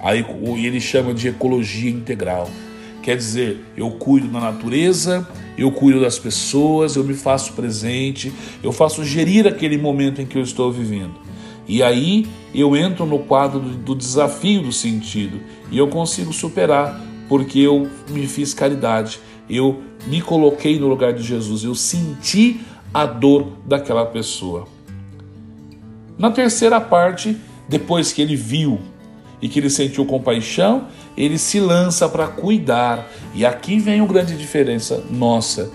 Aí 0.00 0.24
ele 0.64 0.80
chama 0.80 1.12
de 1.12 1.28
ecologia 1.28 1.90
integral. 1.90 2.50
Quer 3.02 3.16
dizer, 3.16 3.64
eu 3.76 3.90
cuido 3.92 4.28
da 4.28 4.40
natureza, 4.40 5.26
eu 5.56 5.72
cuido 5.72 6.00
das 6.00 6.18
pessoas, 6.18 6.94
eu 6.94 7.02
me 7.02 7.14
faço 7.14 7.54
presente, 7.54 8.32
eu 8.62 8.72
faço 8.72 9.04
gerir 9.04 9.46
aquele 9.46 9.78
momento 9.78 10.20
em 10.20 10.26
que 10.26 10.36
eu 10.36 10.42
estou 10.42 10.70
vivendo. 10.70 11.14
E 11.66 11.82
aí 11.82 12.26
eu 12.54 12.76
entro 12.76 13.04
no 13.04 13.18
quadro 13.20 13.60
do 13.60 13.94
desafio 13.94 14.62
do 14.62 14.72
sentido 14.72 15.40
e 15.70 15.76
eu 15.78 15.88
consigo 15.88 16.32
superar 16.32 17.00
porque 17.28 17.58
eu 17.58 17.90
me 18.08 18.26
fiz 18.26 18.54
caridade, 18.54 19.20
eu 19.50 19.82
me 20.06 20.22
coloquei 20.22 20.78
no 20.78 20.88
lugar 20.88 21.12
de 21.12 21.22
Jesus, 21.22 21.64
eu 21.64 21.74
senti 21.74 22.60
a 22.92 23.04
dor 23.04 23.52
daquela 23.66 24.06
pessoa. 24.06 24.66
Na 26.18 26.30
terceira 26.30 26.80
parte, 26.80 27.36
depois 27.68 28.12
que 28.12 28.22
ele 28.22 28.34
viu 28.34 28.80
e 29.40 29.48
que 29.48 29.58
ele 29.58 29.70
sentiu 29.70 30.04
compaixão, 30.04 30.88
ele 31.16 31.38
se 31.38 31.60
lança 31.60 32.08
para 32.08 32.26
cuidar. 32.26 33.08
E 33.34 33.44
aqui 33.44 33.78
vem 33.78 34.00
uma 34.00 34.08
grande 34.08 34.36
diferença 34.36 35.02
nossa. 35.10 35.70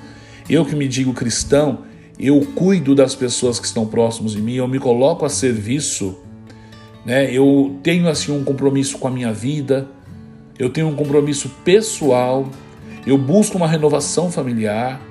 Eu 0.49 0.65
que 0.65 0.75
me 0.75 0.87
digo 0.87 1.13
cristão, 1.13 1.79
eu 2.19 2.41
cuido 2.53 2.93
das 2.93 3.15
pessoas 3.15 3.59
que 3.59 3.65
estão 3.65 3.85
próximos 3.85 4.33
de 4.33 4.41
mim, 4.41 4.55
eu 4.55 4.67
me 4.67 4.79
coloco 4.79 5.25
a 5.25 5.29
serviço, 5.29 6.17
né? 7.05 7.33
Eu 7.33 7.77
tenho 7.81 8.07
assim 8.07 8.31
um 8.31 8.43
compromisso 8.43 8.97
com 8.97 9.07
a 9.07 9.11
minha 9.11 9.31
vida, 9.33 9.87
eu 10.59 10.69
tenho 10.69 10.87
um 10.87 10.95
compromisso 10.95 11.49
pessoal, 11.63 12.47
eu 13.05 13.17
busco 13.17 13.57
uma 13.57 13.67
renovação 13.67 14.31
familiar. 14.31 15.01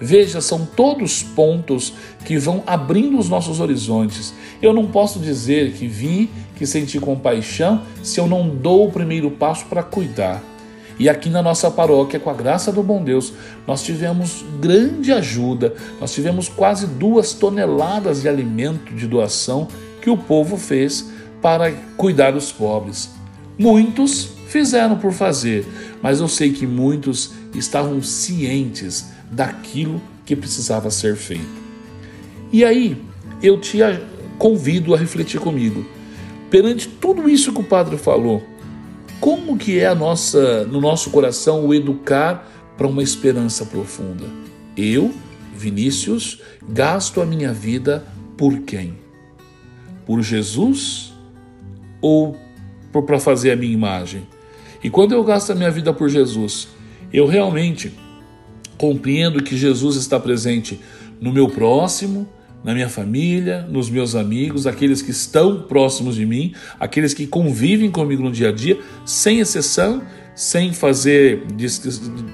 Veja, 0.00 0.40
são 0.40 0.64
todos 0.64 1.22
pontos 1.22 1.92
que 2.24 2.38
vão 2.38 2.62
abrindo 2.66 3.18
os 3.18 3.28
nossos 3.28 3.60
horizontes. 3.60 4.32
Eu 4.62 4.72
não 4.72 4.86
posso 4.86 5.18
dizer 5.18 5.72
que 5.72 5.86
vi, 5.86 6.30
que 6.56 6.66
senti 6.66 6.98
compaixão, 6.98 7.82
se 8.02 8.18
eu 8.18 8.26
não 8.26 8.48
dou 8.48 8.88
o 8.88 8.92
primeiro 8.92 9.30
passo 9.30 9.66
para 9.66 9.82
cuidar. 9.82 10.42
E 10.98 11.08
aqui 11.08 11.28
na 11.28 11.42
nossa 11.42 11.70
paróquia, 11.70 12.18
com 12.18 12.30
a 12.30 12.34
graça 12.34 12.72
do 12.72 12.82
bom 12.82 13.02
Deus, 13.02 13.32
nós 13.66 13.82
tivemos 13.82 14.44
grande 14.58 15.12
ajuda, 15.12 15.74
nós 15.98 16.12
tivemos 16.12 16.48
quase 16.48 16.86
duas 16.86 17.34
toneladas 17.34 18.22
de 18.22 18.28
alimento 18.28 18.94
de 18.94 19.06
doação 19.06 19.68
que 20.00 20.10
o 20.10 20.16
povo 20.16 20.56
fez 20.56 21.10
para 21.42 21.72
cuidar 21.96 22.32
dos 22.32 22.52
pobres. 22.52 23.10
Muitos 23.58 24.30
fizeram 24.46 24.96
por 24.96 25.12
fazer, 25.12 25.66
mas 26.02 26.20
eu 26.20 26.28
sei 26.28 26.52
que 26.52 26.66
muitos 26.66 27.32
estavam 27.54 28.02
cientes 28.02 29.06
daquilo 29.30 30.00
que 30.24 30.34
precisava 30.34 30.90
ser 30.90 31.16
feito. 31.16 31.60
E 32.52 32.64
aí, 32.64 33.00
eu 33.42 33.60
te 33.60 33.78
convido 34.38 34.94
a 34.94 34.98
refletir 34.98 35.40
comigo. 35.40 35.84
Perante 36.50 36.88
tudo 36.88 37.28
isso 37.28 37.52
que 37.52 37.60
o 37.60 37.64
padre 37.64 37.96
falou, 37.96 38.42
como 39.20 39.56
que 39.56 39.78
é 39.78 39.86
a 39.86 39.94
nossa, 39.94 40.64
no 40.64 40.80
nosso 40.80 41.10
coração 41.10 41.66
o 41.66 41.74
educar 41.74 42.48
para 42.76 42.86
uma 42.86 43.02
esperança 43.02 43.64
profunda? 43.66 44.24
Eu, 44.76 45.12
Vinícius, 45.54 46.40
gasto 46.68 47.20
a 47.20 47.26
minha 47.26 47.52
vida 47.52 48.04
por 48.36 48.60
quem? 48.60 48.94
Por 50.06 50.22
Jesus 50.22 51.12
ou 52.00 52.36
para 52.90 53.20
fazer 53.20 53.52
a 53.52 53.56
minha 53.56 53.72
imagem? 53.72 54.26
E 54.82 54.88
quando 54.88 55.12
eu 55.12 55.22
gasto 55.22 55.52
a 55.52 55.54
minha 55.54 55.70
vida 55.70 55.92
por 55.92 56.08
Jesus, 56.08 56.68
eu 57.12 57.26
realmente 57.26 57.92
compreendo 58.80 59.42
que 59.42 59.58
Jesus 59.58 59.94
está 59.96 60.18
presente 60.18 60.80
no 61.20 61.30
meu 61.30 61.50
próximo, 61.50 62.26
na 62.64 62.72
minha 62.72 62.88
família, 62.88 63.60
nos 63.68 63.90
meus 63.90 64.14
amigos, 64.14 64.66
aqueles 64.66 65.02
que 65.02 65.10
estão 65.10 65.64
próximos 65.64 66.14
de 66.14 66.24
mim, 66.24 66.54
aqueles 66.78 67.12
que 67.12 67.26
convivem 67.26 67.90
comigo 67.90 68.22
no 68.22 68.32
dia 68.32 68.48
a 68.48 68.52
dia, 68.52 68.80
sem 69.04 69.38
exceção, 69.38 70.02
sem 70.34 70.72
fazer 70.72 71.44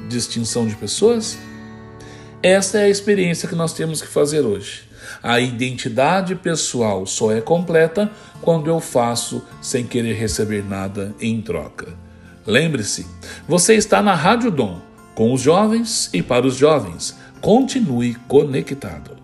distinção 0.09 0.69
de 0.69 0.77
pessoas? 0.77 1.37
Essa 2.41 2.79
é 2.79 2.85
a 2.85 2.89
experiência 2.89 3.49
que 3.49 3.57
nós 3.57 3.73
temos 3.73 4.01
que 4.01 4.07
fazer 4.07 4.43
hoje. 4.43 4.83
A 5.21 5.41
identidade 5.41 6.37
pessoal 6.37 7.07
só 7.07 7.33
é 7.33 7.41
completa 7.41 8.09
quando 8.41 8.69
eu 8.71 8.79
faço 8.79 9.43
sem 9.61 9.85
querer 9.85 10.15
receber 10.15 10.65
nada 10.65 11.13
em 11.21 11.43
troca. 11.43 11.89
Lembre-se, 12.47 13.05
você 13.49 13.75
está 13.75 14.01
na 14.01 14.15
Rádio 14.15 14.53
Dom 14.53 14.86
com 15.17 15.33
os 15.33 15.41
jovens 15.41 16.11
e 16.13 16.23
para 16.23 16.47
os 16.47 16.57
jovens. 16.57 17.17
Continue 17.41 18.15
conectado. 18.29 19.17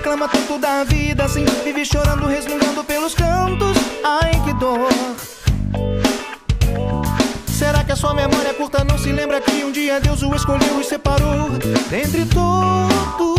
Reclama 0.00 0.28
tanto 0.28 0.58
da 0.58 0.82
vida 0.84 1.24
assim. 1.24 1.44
Vive 1.64 1.84
chorando, 1.84 2.26
resmungando 2.26 2.82
pelos 2.84 3.14
cantos. 3.14 3.76
Ai 4.02 4.32
que 4.44 4.52
dor 4.54 4.88
sua 8.00 8.14
memória 8.14 8.54
curta 8.54 8.82
não 8.82 8.96
se 8.96 9.12
lembra 9.12 9.42
que 9.42 9.62
um 9.62 9.70
dia 9.70 10.00
Deus 10.00 10.22
o 10.22 10.34
escolheu 10.34 10.80
e 10.80 10.84
separou 10.84 11.50
Dentre 11.90 12.24
todos 12.24 13.30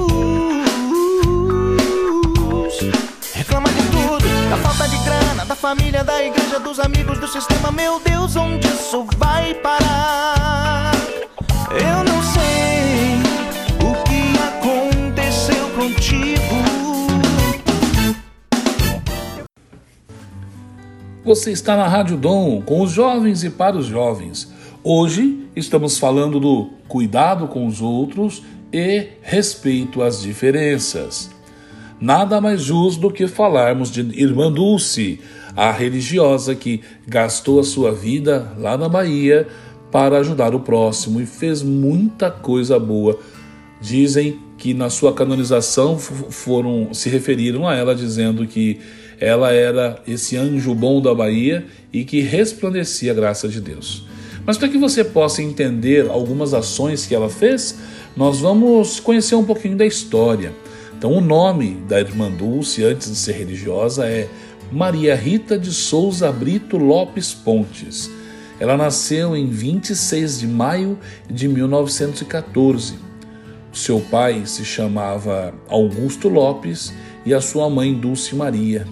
Reclama 3.34 3.70
de 3.70 3.82
tudo, 3.90 4.50
da 4.52 4.58
falta 4.58 4.88
de 4.88 4.98
grana 5.04 5.46
Da 5.46 5.56
família, 5.56 6.04
da 6.04 6.24
igreja, 6.24 6.60
dos 6.60 6.80
amigos, 6.80 7.18
do 7.18 7.28
sistema 7.28 7.72
Meu 7.72 8.00
Deus, 8.02 8.36
onde 8.36 8.68
isso 8.68 9.08
vai 9.18 9.56
parar? 9.56 10.21
Você 21.32 21.52
está 21.52 21.78
na 21.78 21.88
Rádio 21.88 22.18
Dom 22.18 22.62
com 22.62 22.82
os 22.82 22.92
jovens 22.92 23.42
e 23.42 23.50
para 23.50 23.78
os 23.78 23.86
jovens. 23.86 24.52
Hoje 24.84 25.48
estamos 25.56 25.98
falando 25.98 26.42
do 26.42 26.72
cuidado 26.90 27.48
com 27.48 27.66
os 27.66 27.82
outros 27.82 28.44
e 28.74 29.08
respeito 29.22 30.04
às 30.04 30.22
diferenças. 30.22 31.32
Nada 32.02 32.42
mais 32.42 32.62
justo 32.62 33.00
do 33.00 33.10
que 33.10 33.30
falarmos 33.30 33.90
de 33.90 34.02
Irmã 34.22 34.52
Dulce, 34.52 35.22
a 35.56 35.72
religiosa 35.72 36.54
que 36.54 36.82
gastou 37.08 37.62
a 37.62 37.64
sua 37.64 37.94
vida 37.94 38.54
lá 38.58 38.78
na 38.78 38.90
Bahia 38.90 39.48
para 39.90 40.18
ajudar 40.18 40.54
o 40.54 40.60
próximo 40.60 41.22
e 41.22 41.26
fez 41.26 41.64
muita 41.64 42.30
coisa 42.30 42.78
boa. 42.78 43.18
Dizem 43.80 44.38
que 44.58 44.74
na 44.74 44.90
sua 44.90 45.14
canonização 45.14 45.98
foram 45.98 46.94
se 46.94 47.08
referiram 47.08 47.66
a 47.66 47.74
ela 47.74 47.96
dizendo 47.96 48.46
que 48.46 48.82
ela 49.22 49.54
era 49.54 50.02
esse 50.08 50.36
anjo 50.36 50.74
bom 50.74 51.00
da 51.00 51.14
Bahia 51.14 51.64
e 51.94 52.04
que 52.04 52.22
resplandecia 52.22 53.12
a 53.12 53.16
graça 53.16 53.48
de 53.48 53.62
Deus. 53.62 54.04
Mas 54.44 54.58
para 54.58 54.68
que 54.68 54.80
você 54.80 55.04
possa 55.04 55.44
entender 55.44 56.10
algumas 56.10 56.56
ações 56.56 57.06
que 57.06 57.14
ela 57.14 57.30
fez, 57.30 57.78
nós 58.18 58.40
vamos 58.40 59.00
conhecer 59.00 59.36
um 59.36 59.44
pouquinho 59.44 59.78
da 59.78 59.86
história. 59.86 60.52
Então, 60.98 61.14
o 61.14 61.22
nome 61.22 61.78
da 61.88 62.00
irmã 62.00 62.32
Dulce, 62.32 62.84
antes 62.84 63.12
de 63.12 63.16
ser 63.16 63.34
religiosa, 63.34 64.08
é 64.08 64.28
Maria 64.72 65.16
Rita 65.16 65.58
de 65.58 65.72
Souza 65.72 66.32
Brito 66.32 66.78
Lopes 66.78 67.32
Pontes. 67.32 68.10
Ela 68.60 68.76
nasceu 68.76 69.36
em 69.36 69.48
26 69.48 70.40
de 70.40 70.48
maio 70.48 70.98
de 71.30 71.48
1914. 71.48 72.96
O 73.72 73.78
seu 73.78 74.00
pai 74.00 74.44
se 74.46 74.66
chamava 74.66 75.54
Augusto 75.70 76.28
Lopes 76.28 76.92
e 77.24 77.34
a 77.36 77.42
sua 77.42 77.70
mãe 77.70 77.94
Dulce 77.94 78.36
Maria. 78.36 78.86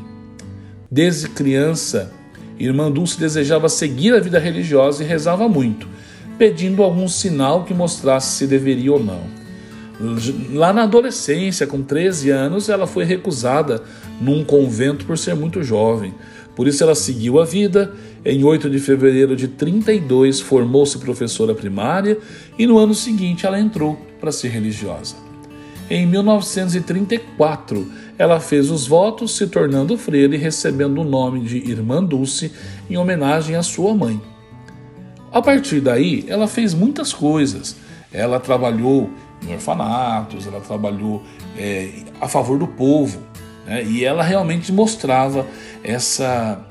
Desde 0.91 1.29
criança, 1.29 2.11
Irmã 2.57 2.91
Dulce 2.91 3.19
desejava 3.19 3.69
seguir 3.69 4.15
a 4.15 4.19
vida 4.19 4.39
religiosa 4.39 5.03
e 5.03 5.07
rezava 5.07 5.47
muito, 5.47 5.87
pedindo 6.37 6.81
algum 6.81 7.07
sinal 7.07 7.63
que 7.63 7.75
mostrasse 7.75 8.37
se 8.37 8.47
deveria 8.47 8.93
ou 8.93 9.03
não. 9.03 9.21
Lá 10.51 10.73
na 10.73 10.83
adolescência, 10.83 11.67
com 11.67 11.83
13 11.83 12.31
anos, 12.31 12.69
ela 12.69 12.87
foi 12.87 13.03
recusada 13.03 13.83
num 14.19 14.43
convento 14.43 15.05
por 15.05 15.15
ser 15.15 15.35
muito 15.35 15.61
jovem. 15.61 16.13
Por 16.55 16.67
isso 16.67 16.83
ela 16.83 16.95
seguiu 16.95 17.39
a 17.39 17.45
vida. 17.45 17.93
Em 18.25 18.43
8 18.43 18.69
de 18.69 18.79
fevereiro 18.79 19.35
de 19.35 19.47
32, 19.47 20.39
formou-se 20.39 20.97
professora 20.97 21.53
primária 21.53 22.17
e 22.57 22.65
no 22.65 22.77
ano 22.77 22.95
seguinte 22.95 23.45
ela 23.45 23.59
entrou 23.59 23.97
para 24.19 24.31
ser 24.31 24.49
religiosa. 24.49 25.28
Em 25.89 26.05
1934, 26.05 27.91
ela 28.15 28.39
fez 28.39 28.69
os 28.69 28.85
votos, 28.85 29.35
se 29.35 29.47
tornando 29.47 29.97
freira 29.97 30.35
e 30.35 30.37
recebendo 30.37 31.01
o 31.01 31.03
nome 31.03 31.39
de 31.39 31.57
Irmã 31.57 32.03
Dulce 32.03 32.51
em 32.87 32.95
homenagem 32.95 33.55
à 33.55 33.63
sua 33.63 33.95
mãe. 33.95 34.21
A 35.31 35.41
partir 35.41 35.81
daí, 35.81 36.25
ela 36.27 36.47
fez 36.47 36.75
muitas 36.75 37.11
coisas. 37.11 37.75
Ela 38.13 38.39
trabalhou 38.39 39.09
em 39.47 39.53
orfanatos, 39.53 40.45
ela 40.45 40.59
trabalhou 40.59 41.23
é, 41.57 41.89
a 42.21 42.27
favor 42.27 42.59
do 42.59 42.67
povo, 42.67 43.19
né? 43.65 43.83
e 43.83 44.03
ela 44.03 44.21
realmente 44.21 44.71
mostrava 44.71 45.47
essa 45.83 46.67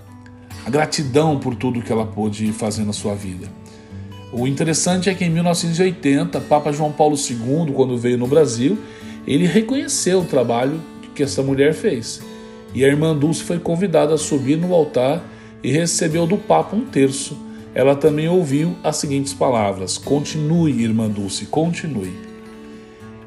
gratidão 0.69 1.41
por 1.41 1.57
tudo 1.57 1.83
que 1.83 1.91
ela 1.91 2.07
pôde 2.07 2.53
fazer 2.53 2.85
na 2.85 2.93
sua 2.93 3.17
vida. 3.17 3.49
O 4.33 4.47
interessante 4.47 5.09
é 5.09 5.15
que 5.15 5.25
em 5.25 5.31
1980, 5.31 6.41
Papa 6.43 6.71
João 6.71 6.93
Paulo 6.93 7.17
II, 7.17 7.73
quando 7.73 7.97
veio 7.97 8.19
no 8.19 8.27
Brasil, 8.27 8.79
ele 9.29 9.47
reconheceu 9.47 10.21
o 10.21 10.25
trabalho 10.25 10.81
que 11.15 11.23
essa 11.23 11.43
mulher 11.43 11.75
fez. 11.75 12.23
E 12.75 12.83
a 12.83 12.89
irmã 12.89 13.15
Dulce 13.15 13.43
foi 13.43 13.59
convidada 13.59 14.15
a 14.15 14.19
subir 14.19 14.57
no 14.57 14.73
altar 14.73 15.23
e 15.63 15.71
recebeu 15.71 16.27
do 16.27 16.39
Papa 16.39 16.75
um 16.75 16.87
terço. 16.87 17.37
Ela 17.75 17.95
também 17.95 18.27
ouviu 18.27 18.75
as 18.83 18.97
seguintes 18.97 19.35
palavras: 19.35 19.99
Continue, 19.99 20.83
irmã 20.83 21.11
Dulce, 21.11 21.45
continue. 21.45 22.13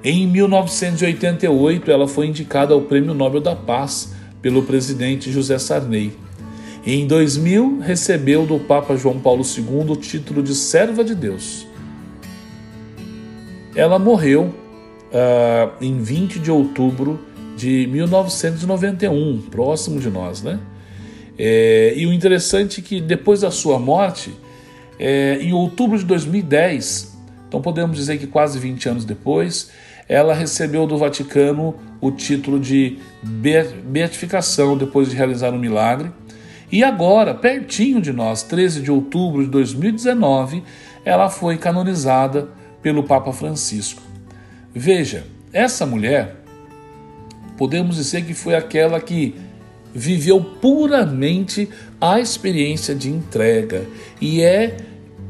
Em 0.04 0.26
1988, 0.26 1.92
ela 1.92 2.08
foi 2.08 2.26
indicada 2.26 2.74
ao 2.74 2.82
Prêmio 2.82 3.14
Nobel 3.14 3.40
da 3.40 3.56
Paz 3.56 4.14
pelo 4.42 4.64
presidente 4.64 5.32
José 5.32 5.60
Sarney. 5.60 6.14
Em 6.84 7.06
2000, 7.06 7.80
recebeu 7.80 8.48
do 8.48 8.58
Papa 8.60 8.96
João 8.96 9.20
Paulo 9.20 9.44
II 9.44 9.92
o 9.92 9.96
título 9.96 10.42
de 10.42 10.56
Serva 10.56 11.04
de 11.04 11.14
Deus. 11.14 11.68
Ela 13.76 14.00
morreu 14.00 14.61
uh, 15.12 15.72
em 15.82 16.02
20 16.02 16.40
de 16.40 16.52
outubro 16.52 17.20
de 17.56 17.88
1991, 17.88 19.42
próximo 19.50 20.00
de 20.00 20.10
nós, 20.10 20.42
né? 20.42 20.60
É, 21.38 21.94
e 21.96 22.06
o 22.06 22.14
interessante 22.14 22.82
é 22.82 22.84
que 22.84 23.02
depois 23.02 23.42
da 23.42 23.50
sua 23.50 23.80
morte, 23.80 24.32
é, 25.00 25.40
em 25.42 25.54
outubro 25.54 25.98
de 25.98 26.06
2010, 26.06 27.18
então 27.48 27.62
podemos 27.62 27.98
dizer 27.98 28.18
que 28.18 28.28
quase 28.28 28.60
20 28.60 28.90
anos 28.90 29.06
depois, 29.06 29.72
ela 30.08 30.34
recebeu 30.34 30.86
do 30.86 30.98
Vaticano 30.98 31.76
o 32.00 32.12
título 32.12 32.60
de 32.60 33.00
beatificação 33.24 34.78
depois 34.78 35.10
de 35.10 35.16
realizar 35.16 35.54
um 35.54 35.60
milagre. 35.60 36.12
E 36.72 36.84
agora, 36.84 37.34
pertinho 37.34 38.02
de 38.02 38.14
nós, 38.14 38.44
13 38.44 38.82
de 38.82 38.92
outubro 38.92 39.44
de 39.44 39.50
2019, 39.50 40.64
ela 41.04 41.30
foi 41.30 41.58
canonizada 41.58 42.50
pelo 42.82 43.04
Papa 43.04 43.34
Francisco. 43.34 44.02
Veja, 44.74 45.26
essa 45.52 45.86
mulher, 45.86 46.38
podemos 47.58 47.98
dizer 47.98 48.24
que 48.26 48.34
foi 48.34 48.56
aquela 48.56 49.00
que 49.00 49.36
viveu 49.94 50.42
puramente 50.42 51.70
a 52.00 52.20
experiência 52.20 52.96
de 52.96 53.10
entrega. 53.10 53.86
E 54.20 54.42
é, 54.42 54.78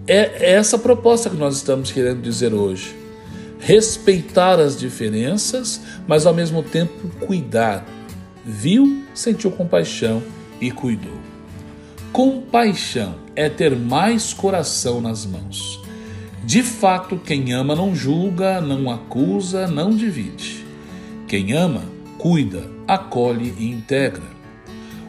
é 0.07 0.53
essa 0.53 0.77
proposta 0.77 1.29
que 1.29 1.35
nós 1.35 1.57
estamos 1.57 1.91
querendo 1.91 2.21
dizer 2.21 2.53
hoje. 2.53 2.95
Respeitar 3.59 4.59
as 4.59 4.77
diferenças, 4.79 5.81
mas 6.07 6.25
ao 6.25 6.33
mesmo 6.33 6.61
tempo 6.63 7.09
cuidar. 7.25 7.85
Viu, 8.45 9.03
sentiu 9.13 9.51
compaixão 9.51 10.21
e 10.59 10.71
cuidou. 10.71 11.19
Compaixão 12.11 13.15
é 13.35 13.49
ter 13.49 13.75
mais 13.75 14.33
coração 14.33 14.99
nas 14.99 15.25
mãos. 15.25 15.80
De 16.43 16.63
fato, 16.63 17.17
quem 17.17 17.53
ama 17.53 17.75
não 17.75 17.95
julga, 17.95 18.59
não 18.59 18.89
acusa, 18.89 19.67
não 19.67 19.95
divide. 19.95 20.65
Quem 21.27 21.53
ama, 21.53 21.83
cuida, 22.17 22.67
acolhe 22.87 23.53
e 23.59 23.69
integra. 23.69 24.23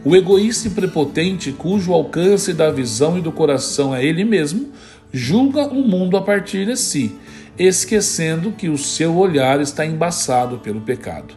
O 0.05 0.15
egoísta 0.15 0.69
e 0.69 0.71
prepotente, 0.71 1.51
cujo 1.53 1.93
alcance 1.93 2.53
da 2.53 2.71
visão 2.71 3.17
e 3.17 3.23
do 3.23 3.33
coração 3.33 3.95
é 3.95 4.05
ele 4.05 4.25
mesmo, 4.25 4.73
julga 5.13 5.67
o 5.69 5.87
mundo 5.87 6.17
a 6.17 6.23
partir 6.23 6.67
de 6.67 6.77
si, 6.77 7.13
esquecendo 7.59 8.53
que 8.53 8.69
o 8.69 8.77
seu 8.77 9.17
olhar 9.17 9.61
está 9.61 9.87
embaçado 9.87 10.59
pelo 10.59 10.81
pecado. 10.81 11.35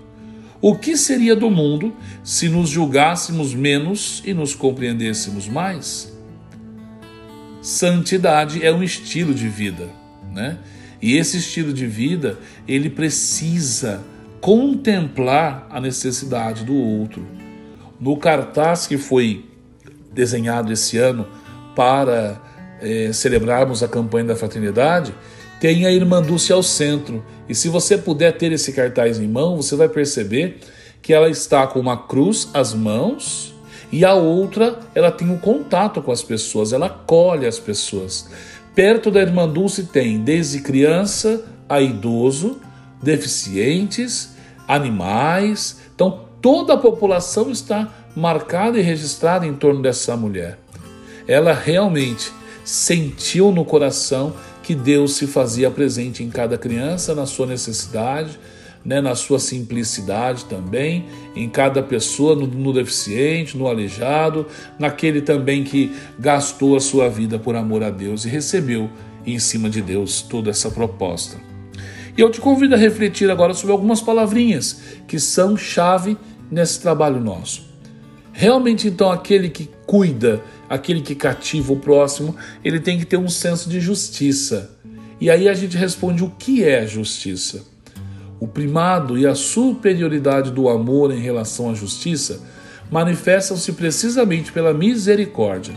O 0.62 0.76
que 0.76 0.98
seria 0.98 1.36
do 1.36 1.50
mundo 1.50 1.94
se 2.24 2.50
nos 2.50 2.70
julgássemos 2.70 3.54
menos 3.54 4.22
e 4.26 4.34
nos 4.34 4.56
compreendêssemos 4.56 5.48
mais? 5.48 6.14
Santidade 7.65 8.63
é 8.63 8.71
um 8.71 8.84
estilo 8.84 9.34
de 9.34 9.49
vida, 9.49 9.89
né? 10.32 10.60
E 11.01 11.17
esse 11.17 11.38
estilo 11.38 11.73
de 11.73 11.88
vida, 11.88 12.38
ele 12.67 12.91
precisa 12.91 14.04
contemplar 14.39 15.65
a 15.71 15.82
necessidade 15.82 16.63
do 16.63 16.75
outro. 16.75 17.25
No 17.99 18.17
cartaz 18.17 18.86
que 18.86 18.99
foi 18.99 19.45
desenhado 20.13 20.71
esse 20.71 20.99
ano 20.99 21.28
para 21.75 22.39
é, 22.80 23.12
celebrarmos 23.12 23.82
a 23.82 23.88
campanha 23.88 24.25
da 24.25 24.36
fraternidade, 24.36 25.12
tem 25.60 25.88
a 25.88 25.91
Irmã 25.91 26.21
Dulce 26.21 26.54
ao 26.54 26.62
centro. 26.62 27.25
E 27.49 27.56
se 27.56 27.67
você 27.67 27.97
puder 27.97 28.38
ter 28.38 28.51
esse 28.51 28.73
cartaz 28.73 29.17
em 29.17 29.28
mão, 29.28 29.58
você 29.58 29.75
vai 29.75 29.89
perceber 29.89 30.60
que 31.01 31.12
ela 31.12 31.32
está 31.32 31.65
com 31.65 31.80
uma 31.80 31.97
cruz 31.97 32.47
às 32.54 32.75
mãos 32.75 33.55
e 33.91 34.04
a 34.04 34.13
outra 34.13 34.80
ela 34.93 35.12
tem 35.12 35.30
um 35.30 35.38
contato 35.38 36.02
com 36.02 36.12
as 36.12 36.24
pessoas, 36.24 36.74
ela 36.74 36.88
acolhe 36.88 37.45
as 37.45 37.60
pessoas. 37.60 38.30
Perto 38.74 39.10
da 39.10 39.21
Irmã 39.21 39.48
Dulce 39.48 39.86
tem 39.86 40.19
desde 40.19 40.60
criança 40.60 41.43
a 41.69 41.82
idoso, 41.82 42.60
deficientes, 43.02 44.36
animais. 44.67 45.80
Então 45.93 46.26
toda 46.41 46.74
a 46.74 46.78
população 46.78 47.50
está 47.50 47.89
marcada 48.15 48.78
e 48.78 48.82
registrada 48.82 49.45
em 49.45 49.54
torno 49.54 49.82
dessa 49.82 50.15
mulher. 50.15 50.60
Ela 51.28 51.54
realmente 51.54 52.32
sentiu 52.63 53.52
no 53.52 53.63
coração 53.65 54.34
que 54.63 54.74
Deus 54.74 55.15
se 55.15 55.28
fazia 55.28 55.69
presente 55.69 56.24
em 56.24 56.30
cada 56.30 56.58
criança, 56.58 57.13
na 57.13 57.26
sua 57.26 57.45
necessidade, 57.45 58.39
né, 58.86 59.02
na 59.02 59.15
sua 59.15 59.39
simplicidade 59.39 60.45
também, 60.45 61.06
em 61.36 61.50
cada 61.50 61.82
pessoa, 61.82 62.36
no, 62.36 62.45
no 62.45 62.71
deficiente, 62.71 63.58
no 63.58 63.67
aleijado, 63.67 64.45
naquele 64.78 65.21
também 65.21 65.63
que 65.63 65.91
gastou 66.19 66.76
a 66.76 66.80
sua 66.80 67.10
vida 67.10 67.39
por 67.39 67.56
amor 67.56 67.84
a 67.84 67.89
Deus 67.89 68.26
e 68.26 68.30
recebeu 68.30 68.89
em 69.26 69.39
cima 69.39 69.69
de 69.69 69.82
Deus 69.82 70.21
toda 70.21 70.52
essa 70.52 70.69
proposta. 70.69 71.38
E 72.15 72.21
eu 72.21 72.30
te 72.30 72.39
convido 72.39 72.76
a 72.76 72.78
refletir 72.78 73.30
agora 73.30 73.54
sobre 73.54 73.71
algumas 73.71 74.02
palavrinhas 74.02 74.82
que 75.08 75.19
são 75.19 75.58
chave 75.58 76.15
nesse 76.50 76.80
trabalho 76.80 77.19
nosso. 77.19 77.65
Realmente, 78.32 78.88
então, 78.88 79.12
aquele 79.12 79.50
que 79.50 79.69
cuida, 79.86 80.41
aquele 80.69 81.02
que 81.02 81.15
cativa 81.15 81.74
o 81.74 81.80
próximo, 81.80 82.36
ele 82.63 82.80
tem 82.80 83.00
que 83.00 83.06
ter 83.06 83.17
um 83.17 83.30
senso 83.30 83.69
de 83.69 83.80
justiça. 83.80 84.78
E 85.19 85.30
aí 85.30 85.50
a 85.50 85.54
gente 85.54 85.76
responde 85.76 86.24
o 86.24 86.30
que 86.30 86.63
é 86.63 86.86
justiça. 86.86 87.75
O 88.39 88.48
primado 88.48 89.17
e 89.17 89.26
a 89.26 89.34
superioridade 89.34 90.52
do 90.52 90.67
amor 90.67 91.12
em 91.12 91.19
relação 91.19 91.69
à 91.69 91.74
justiça 91.74 92.41
manifestam-se 92.91 93.71
precisamente 93.74 94.52
pela 94.52 94.74
misericórdia. 94.74 95.74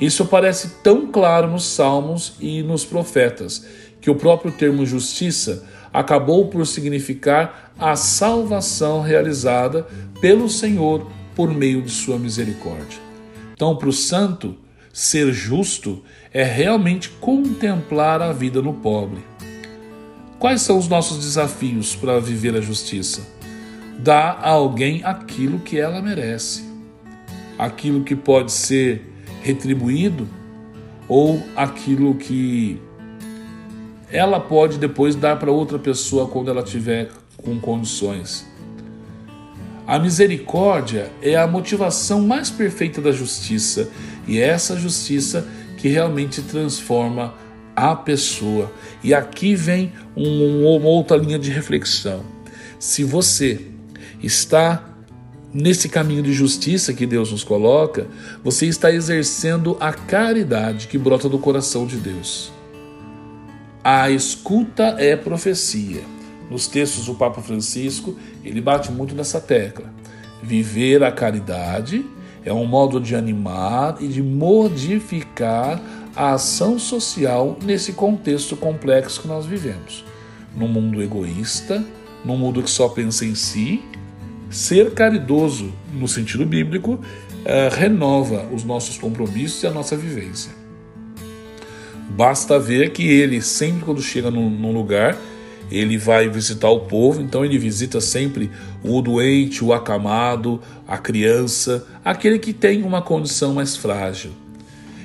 Isso 0.00 0.24
parece 0.24 0.76
tão 0.82 1.06
claro 1.06 1.48
nos 1.48 1.64
Salmos 1.64 2.34
e 2.40 2.62
nos 2.62 2.84
profetas, 2.84 3.66
que 4.00 4.10
o 4.10 4.14
próprio 4.14 4.50
termo 4.50 4.86
justiça 4.86 5.64
acabou 5.92 6.48
por 6.48 6.66
significar 6.66 7.72
a 7.78 7.94
salvação 7.96 9.02
realizada 9.02 9.86
pelo 10.20 10.48
Senhor 10.48 11.06
por 11.34 11.52
meio 11.52 11.82
de 11.82 11.90
sua 11.90 12.18
misericórdia. 12.18 12.98
Então, 13.52 13.76
para 13.76 13.88
o 13.88 13.92
santo, 13.92 14.56
ser 14.92 15.32
justo 15.32 16.02
é 16.32 16.42
realmente 16.42 17.10
contemplar 17.10 18.22
a 18.22 18.32
vida 18.32 18.62
no 18.62 18.74
pobre. 18.74 19.29
Quais 20.40 20.62
são 20.62 20.78
os 20.78 20.88
nossos 20.88 21.18
desafios 21.18 21.94
para 21.94 22.18
viver 22.18 22.56
a 22.56 22.62
justiça? 22.62 23.20
Dar 23.98 24.40
a 24.40 24.48
alguém 24.48 25.04
aquilo 25.04 25.58
que 25.58 25.78
ela 25.78 26.00
merece, 26.00 26.64
aquilo 27.58 28.02
que 28.02 28.16
pode 28.16 28.50
ser 28.50 29.06
retribuído 29.42 30.26
ou 31.06 31.42
aquilo 31.54 32.14
que 32.14 32.80
ela 34.10 34.40
pode 34.40 34.78
depois 34.78 35.14
dar 35.14 35.38
para 35.38 35.52
outra 35.52 35.78
pessoa 35.78 36.26
quando 36.26 36.50
ela 36.50 36.62
tiver 36.62 37.10
com 37.36 37.60
condições. 37.60 38.48
A 39.86 39.98
misericórdia 39.98 41.12
é 41.20 41.36
a 41.36 41.46
motivação 41.46 42.22
mais 42.22 42.48
perfeita 42.48 43.02
da 43.02 43.12
justiça 43.12 43.90
e 44.26 44.38
é 44.38 44.48
essa 44.48 44.74
justiça 44.78 45.46
que 45.76 45.88
realmente 45.88 46.40
transforma 46.40 47.34
a 47.80 47.96
pessoa. 47.96 48.70
E 49.02 49.14
aqui 49.14 49.54
vem 49.54 49.92
um, 50.16 50.76
uma 50.76 50.88
outra 50.88 51.16
linha 51.16 51.38
de 51.38 51.50
reflexão. 51.50 52.22
Se 52.78 53.02
você 53.04 53.60
está 54.22 54.84
nesse 55.52 55.88
caminho 55.88 56.22
de 56.22 56.32
justiça 56.32 56.92
que 56.92 57.06
Deus 57.06 57.32
nos 57.32 57.42
coloca, 57.42 58.06
você 58.44 58.66
está 58.66 58.92
exercendo 58.92 59.76
a 59.80 59.92
caridade 59.92 60.86
que 60.86 60.98
brota 60.98 61.28
do 61.28 61.38
coração 61.38 61.86
de 61.86 61.96
Deus. 61.96 62.52
A 63.82 64.10
escuta 64.10 64.96
é 64.98 65.16
profecia. 65.16 66.02
Nos 66.50 66.66
textos 66.66 67.06
do 67.06 67.14
Papa 67.14 67.40
Francisco, 67.40 68.16
ele 68.44 68.60
bate 68.60 68.90
muito 68.90 69.14
nessa 69.14 69.40
tecla. 69.40 69.92
Viver 70.42 71.02
a 71.02 71.12
caridade 71.12 72.04
é 72.44 72.52
um 72.52 72.64
modo 72.66 73.00
de 73.00 73.14
animar 73.14 73.96
e 74.00 74.08
de 74.08 74.22
modificar 74.22 75.80
a 76.14 76.32
ação 76.32 76.78
social 76.78 77.58
nesse 77.62 77.92
contexto 77.92 78.56
complexo 78.56 79.22
que 79.22 79.28
nós 79.28 79.46
vivemos. 79.46 80.04
Num 80.56 80.68
mundo 80.68 81.02
egoísta, 81.02 81.84
num 82.24 82.36
mundo 82.36 82.62
que 82.62 82.70
só 82.70 82.88
pensa 82.88 83.24
em 83.24 83.34
si, 83.34 83.82
ser 84.50 84.92
caridoso, 84.92 85.72
no 85.92 86.08
sentido 86.08 86.44
bíblico, 86.44 86.98
eh, 87.44 87.68
renova 87.72 88.46
os 88.52 88.64
nossos 88.64 88.98
compromissos 88.98 89.62
e 89.62 89.66
a 89.66 89.70
nossa 89.70 89.96
vivência. 89.96 90.52
Basta 92.10 92.58
ver 92.58 92.90
que 92.90 93.06
ele, 93.08 93.40
sempre 93.40 93.84
quando 93.84 94.02
chega 94.02 94.30
num, 94.30 94.72
lugar, 94.72 95.16
ele 95.70 95.96
vai 95.96 96.28
visitar 96.28 96.68
o 96.68 96.80
povo, 96.80 97.20
então 97.20 97.44
ele 97.44 97.56
visita 97.56 98.00
sempre 98.00 98.50
o 98.82 99.00
doente, 99.00 99.64
o 99.64 99.72
acamado, 99.72 100.60
a 100.86 100.98
criança, 100.98 101.86
aquele 102.04 102.40
que 102.40 102.52
tem 102.52 102.82
uma 102.82 103.00
condição 103.00 103.54
mais 103.54 103.76
frágil. 103.76 104.32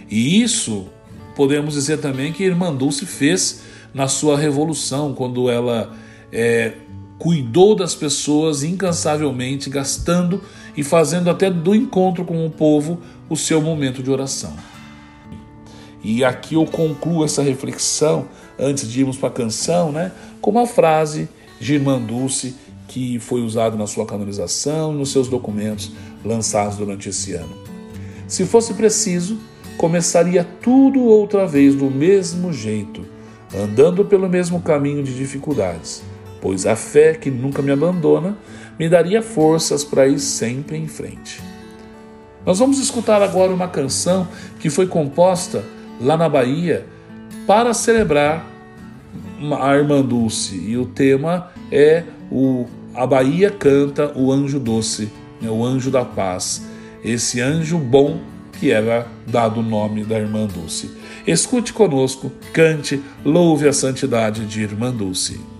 E 0.09 0.41
isso 0.41 0.89
podemos 1.35 1.73
dizer 1.73 1.99
também 1.99 2.31
que 2.31 2.43
Irmã 2.43 2.73
Dulce 2.73 3.05
fez 3.05 3.61
na 3.93 4.07
sua 4.07 4.37
revolução, 4.37 5.13
quando 5.13 5.49
ela 5.49 5.93
é, 6.31 6.73
cuidou 7.17 7.75
das 7.75 7.95
pessoas 7.95 8.63
incansavelmente, 8.63 9.69
gastando 9.69 10.41
e 10.75 10.83
fazendo 10.83 11.29
até 11.29 11.49
do 11.49 11.73
encontro 11.73 12.25
com 12.25 12.45
o 12.45 12.49
povo 12.49 12.99
o 13.29 13.35
seu 13.35 13.61
momento 13.61 14.03
de 14.03 14.11
oração. 14.11 14.53
E 16.03 16.23
aqui 16.23 16.55
eu 16.55 16.65
concluo 16.65 17.25
essa 17.25 17.41
reflexão, 17.41 18.27
antes 18.59 18.89
de 18.89 18.99
irmos 18.99 19.17
para 19.17 19.29
a 19.29 19.31
canção, 19.31 19.91
né, 19.91 20.11
com 20.39 20.51
uma 20.51 20.67
frase 20.67 21.27
de 21.59 21.73
Irmã 21.73 21.99
Dulce 21.99 22.55
que 22.87 23.19
foi 23.19 23.41
usada 23.41 23.75
na 23.75 23.87
sua 23.87 24.05
canonização 24.05 24.93
e 24.93 24.97
nos 24.97 25.11
seus 25.11 25.27
documentos 25.27 25.91
lançados 26.23 26.77
durante 26.77 27.09
esse 27.09 27.33
ano. 27.33 27.55
Se 28.27 28.45
fosse 28.45 28.73
preciso, 28.73 29.37
começaria 29.77 30.45
tudo 30.61 31.01
outra 31.03 31.45
vez 31.45 31.75
do 31.75 31.89
mesmo 31.89 32.51
jeito, 32.53 33.05
andando 33.53 34.05
pelo 34.05 34.29
mesmo 34.29 34.61
caminho 34.61 35.03
de 35.03 35.15
dificuldades, 35.15 36.03
pois 36.41 36.65
a 36.65 36.75
fé 36.75 37.13
que 37.13 37.29
nunca 37.29 37.61
me 37.61 37.71
abandona 37.71 38.37
me 38.77 38.89
daria 38.89 39.21
forças 39.21 39.83
para 39.83 40.07
ir 40.07 40.19
sempre 40.19 40.77
em 40.77 40.87
frente. 40.87 41.41
Nós 42.45 42.59
vamos 42.59 42.79
escutar 42.79 43.21
agora 43.21 43.51
uma 43.51 43.67
canção 43.67 44.27
que 44.59 44.69
foi 44.69 44.85
composta 44.85 45.63
lá 45.99 46.15
na 46.15 46.29
Bahia 46.29 46.85
para 47.47 47.73
celebrar 47.73 48.45
a 49.59 49.75
Irmã 49.75 50.01
Dulce. 50.01 50.55
E 50.55 50.77
o 50.77 50.85
tema 50.85 51.51
é 51.71 52.03
o 52.31 52.65
A 52.93 53.05
Bahia 53.07 53.49
canta 53.49 54.11
o 54.15 54.31
anjo 54.31 54.59
doce, 54.59 55.11
né, 55.41 55.49
o 55.49 55.65
anjo 55.65 55.89
da 55.89 56.05
paz. 56.05 56.65
Esse 57.03 57.41
anjo 57.41 57.77
bom 57.77 58.19
que 58.59 58.71
era 58.71 59.07
dado 59.27 59.59
o 59.59 59.63
nome 59.63 60.03
da 60.03 60.17
Irmã 60.17 60.45
Dulce. 60.45 60.91
Escute 61.25 61.73
conosco, 61.73 62.31
cante, 62.53 63.01
louve 63.23 63.67
a 63.67 63.73
santidade 63.73 64.45
de 64.45 64.61
Irmã 64.61 64.91
Dulce. 64.91 65.54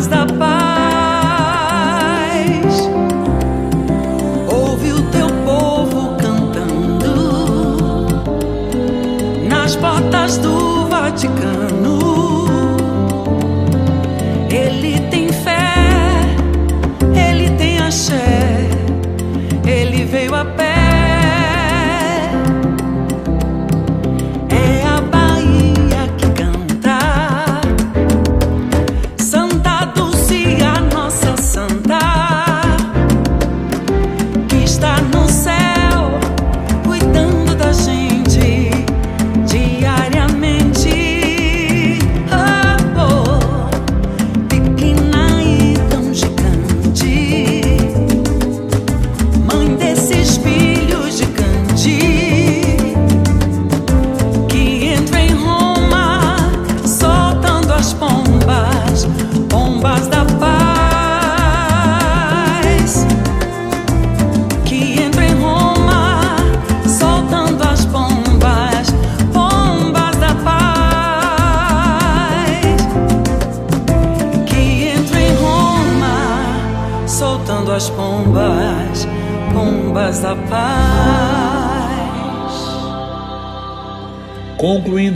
stop. 0.00 0.39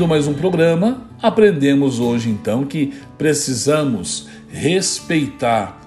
Mais 0.07 0.27
um 0.27 0.35
programa, 0.35 1.09
aprendemos 1.23 1.99
hoje 1.99 2.29
então 2.29 2.67
que 2.67 2.93
precisamos 3.17 4.29
respeitar, 4.51 5.81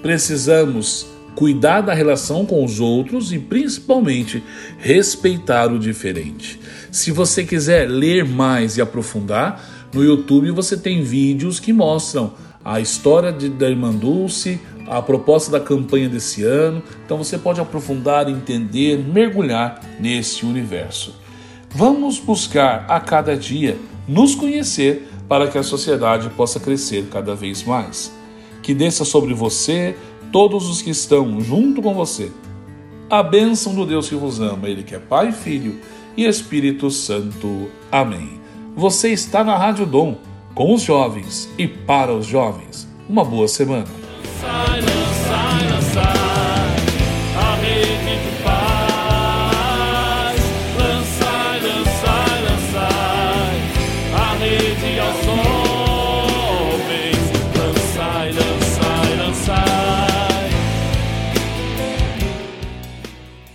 precisamos 0.00 1.06
cuidar 1.34 1.82
da 1.82 1.92
relação 1.92 2.46
com 2.46 2.64
os 2.64 2.80
outros 2.80 3.32
e 3.32 3.38
principalmente 3.38 4.42
respeitar 4.78 5.70
o 5.70 5.78
diferente. 5.78 6.58
Se 6.90 7.10
você 7.10 7.44
quiser 7.44 7.88
ler 7.88 8.24
mais 8.24 8.78
e 8.78 8.80
aprofundar, 8.80 9.88
no 9.92 10.02
YouTube 10.02 10.50
você 10.52 10.76
tem 10.76 11.02
vídeos 11.02 11.60
que 11.60 11.72
mostram 11.72 12.32
a 12.64 12.80
história 12.80 13.30
de, 13.30 13.50
da 13.50 13.68
Irmã 13.68 13.92
Dulce, 13.92 14.58
a 14.88 15.02
proposta 15.02 15.50
da 15.50 15.60
campanha 15.60 16.08
desse 16.08 16.44
ano. 16.44 16.82
Então 17.04 17.18
você 17.18 17.36
pode 17.36 17.60
aprofundar, 17.60 18.28
entender, 18.28 18.98
mergulhar 18.98 19.80
nesse 20.00 20.46
universo. 20.46 21.21
Vamos 21.74 22.18
buscar 22.18 22.84
a 22.88 23.00
cada 23.00 23.36
dia 23.36 23.78
nos 24.06 24.34
conhecer 24.34 25.08
para 25.28 25.48
que 25.48 25.56
a 25.56 25.62
sociedade 25.62 26.28
possa 26.30 26.60
crescer 26.60 27.08
cada 27.10 27.34
vez 27.34 27.64
mais. 27.64 28.12
Que 28.62 28.74
desça 28.74 29.04
sobre 29.04 29.32
você, 29.32 29.96
todos 30.30 30.68
os 30.68 30.82
que 30.82 30.90
estão 30.90 31.40
junto 31.40 31.80
com 31.80 31.94
você, 31.94 32.30
a 33.08 33.22
bênção 33.22 33.74
do 33.74 33.86
Deus 33.86 34.08
que 34.08 34.14
vos 34.14 34.40
ama, 34.40 34.68
Ele 34.68 34.82
que 34.82 34.94
é 34.94 34.98
Pai, 34.98 35.32
Filho 35.32 35.80
e 36.16 36.26
Espírito 36.26 36.90
Santo. 36.90 37.68
Amém. 37.90 38.40
Você 38.76 39.10
está 39.10 39.42
na 39.42 39.56
Rádio 39.56 39.86
Dom, 39.86 40.18
com 40.54 40.74
os 40.74 40.82
jovens 40.82 41.48
e 41.56 41.66
para 41.66 42.12
os 42.12 42.26
jovens. 42.26 42.86
Uma 43.08 43.24
boa 43.24 43.48
semana. 43.48 43.86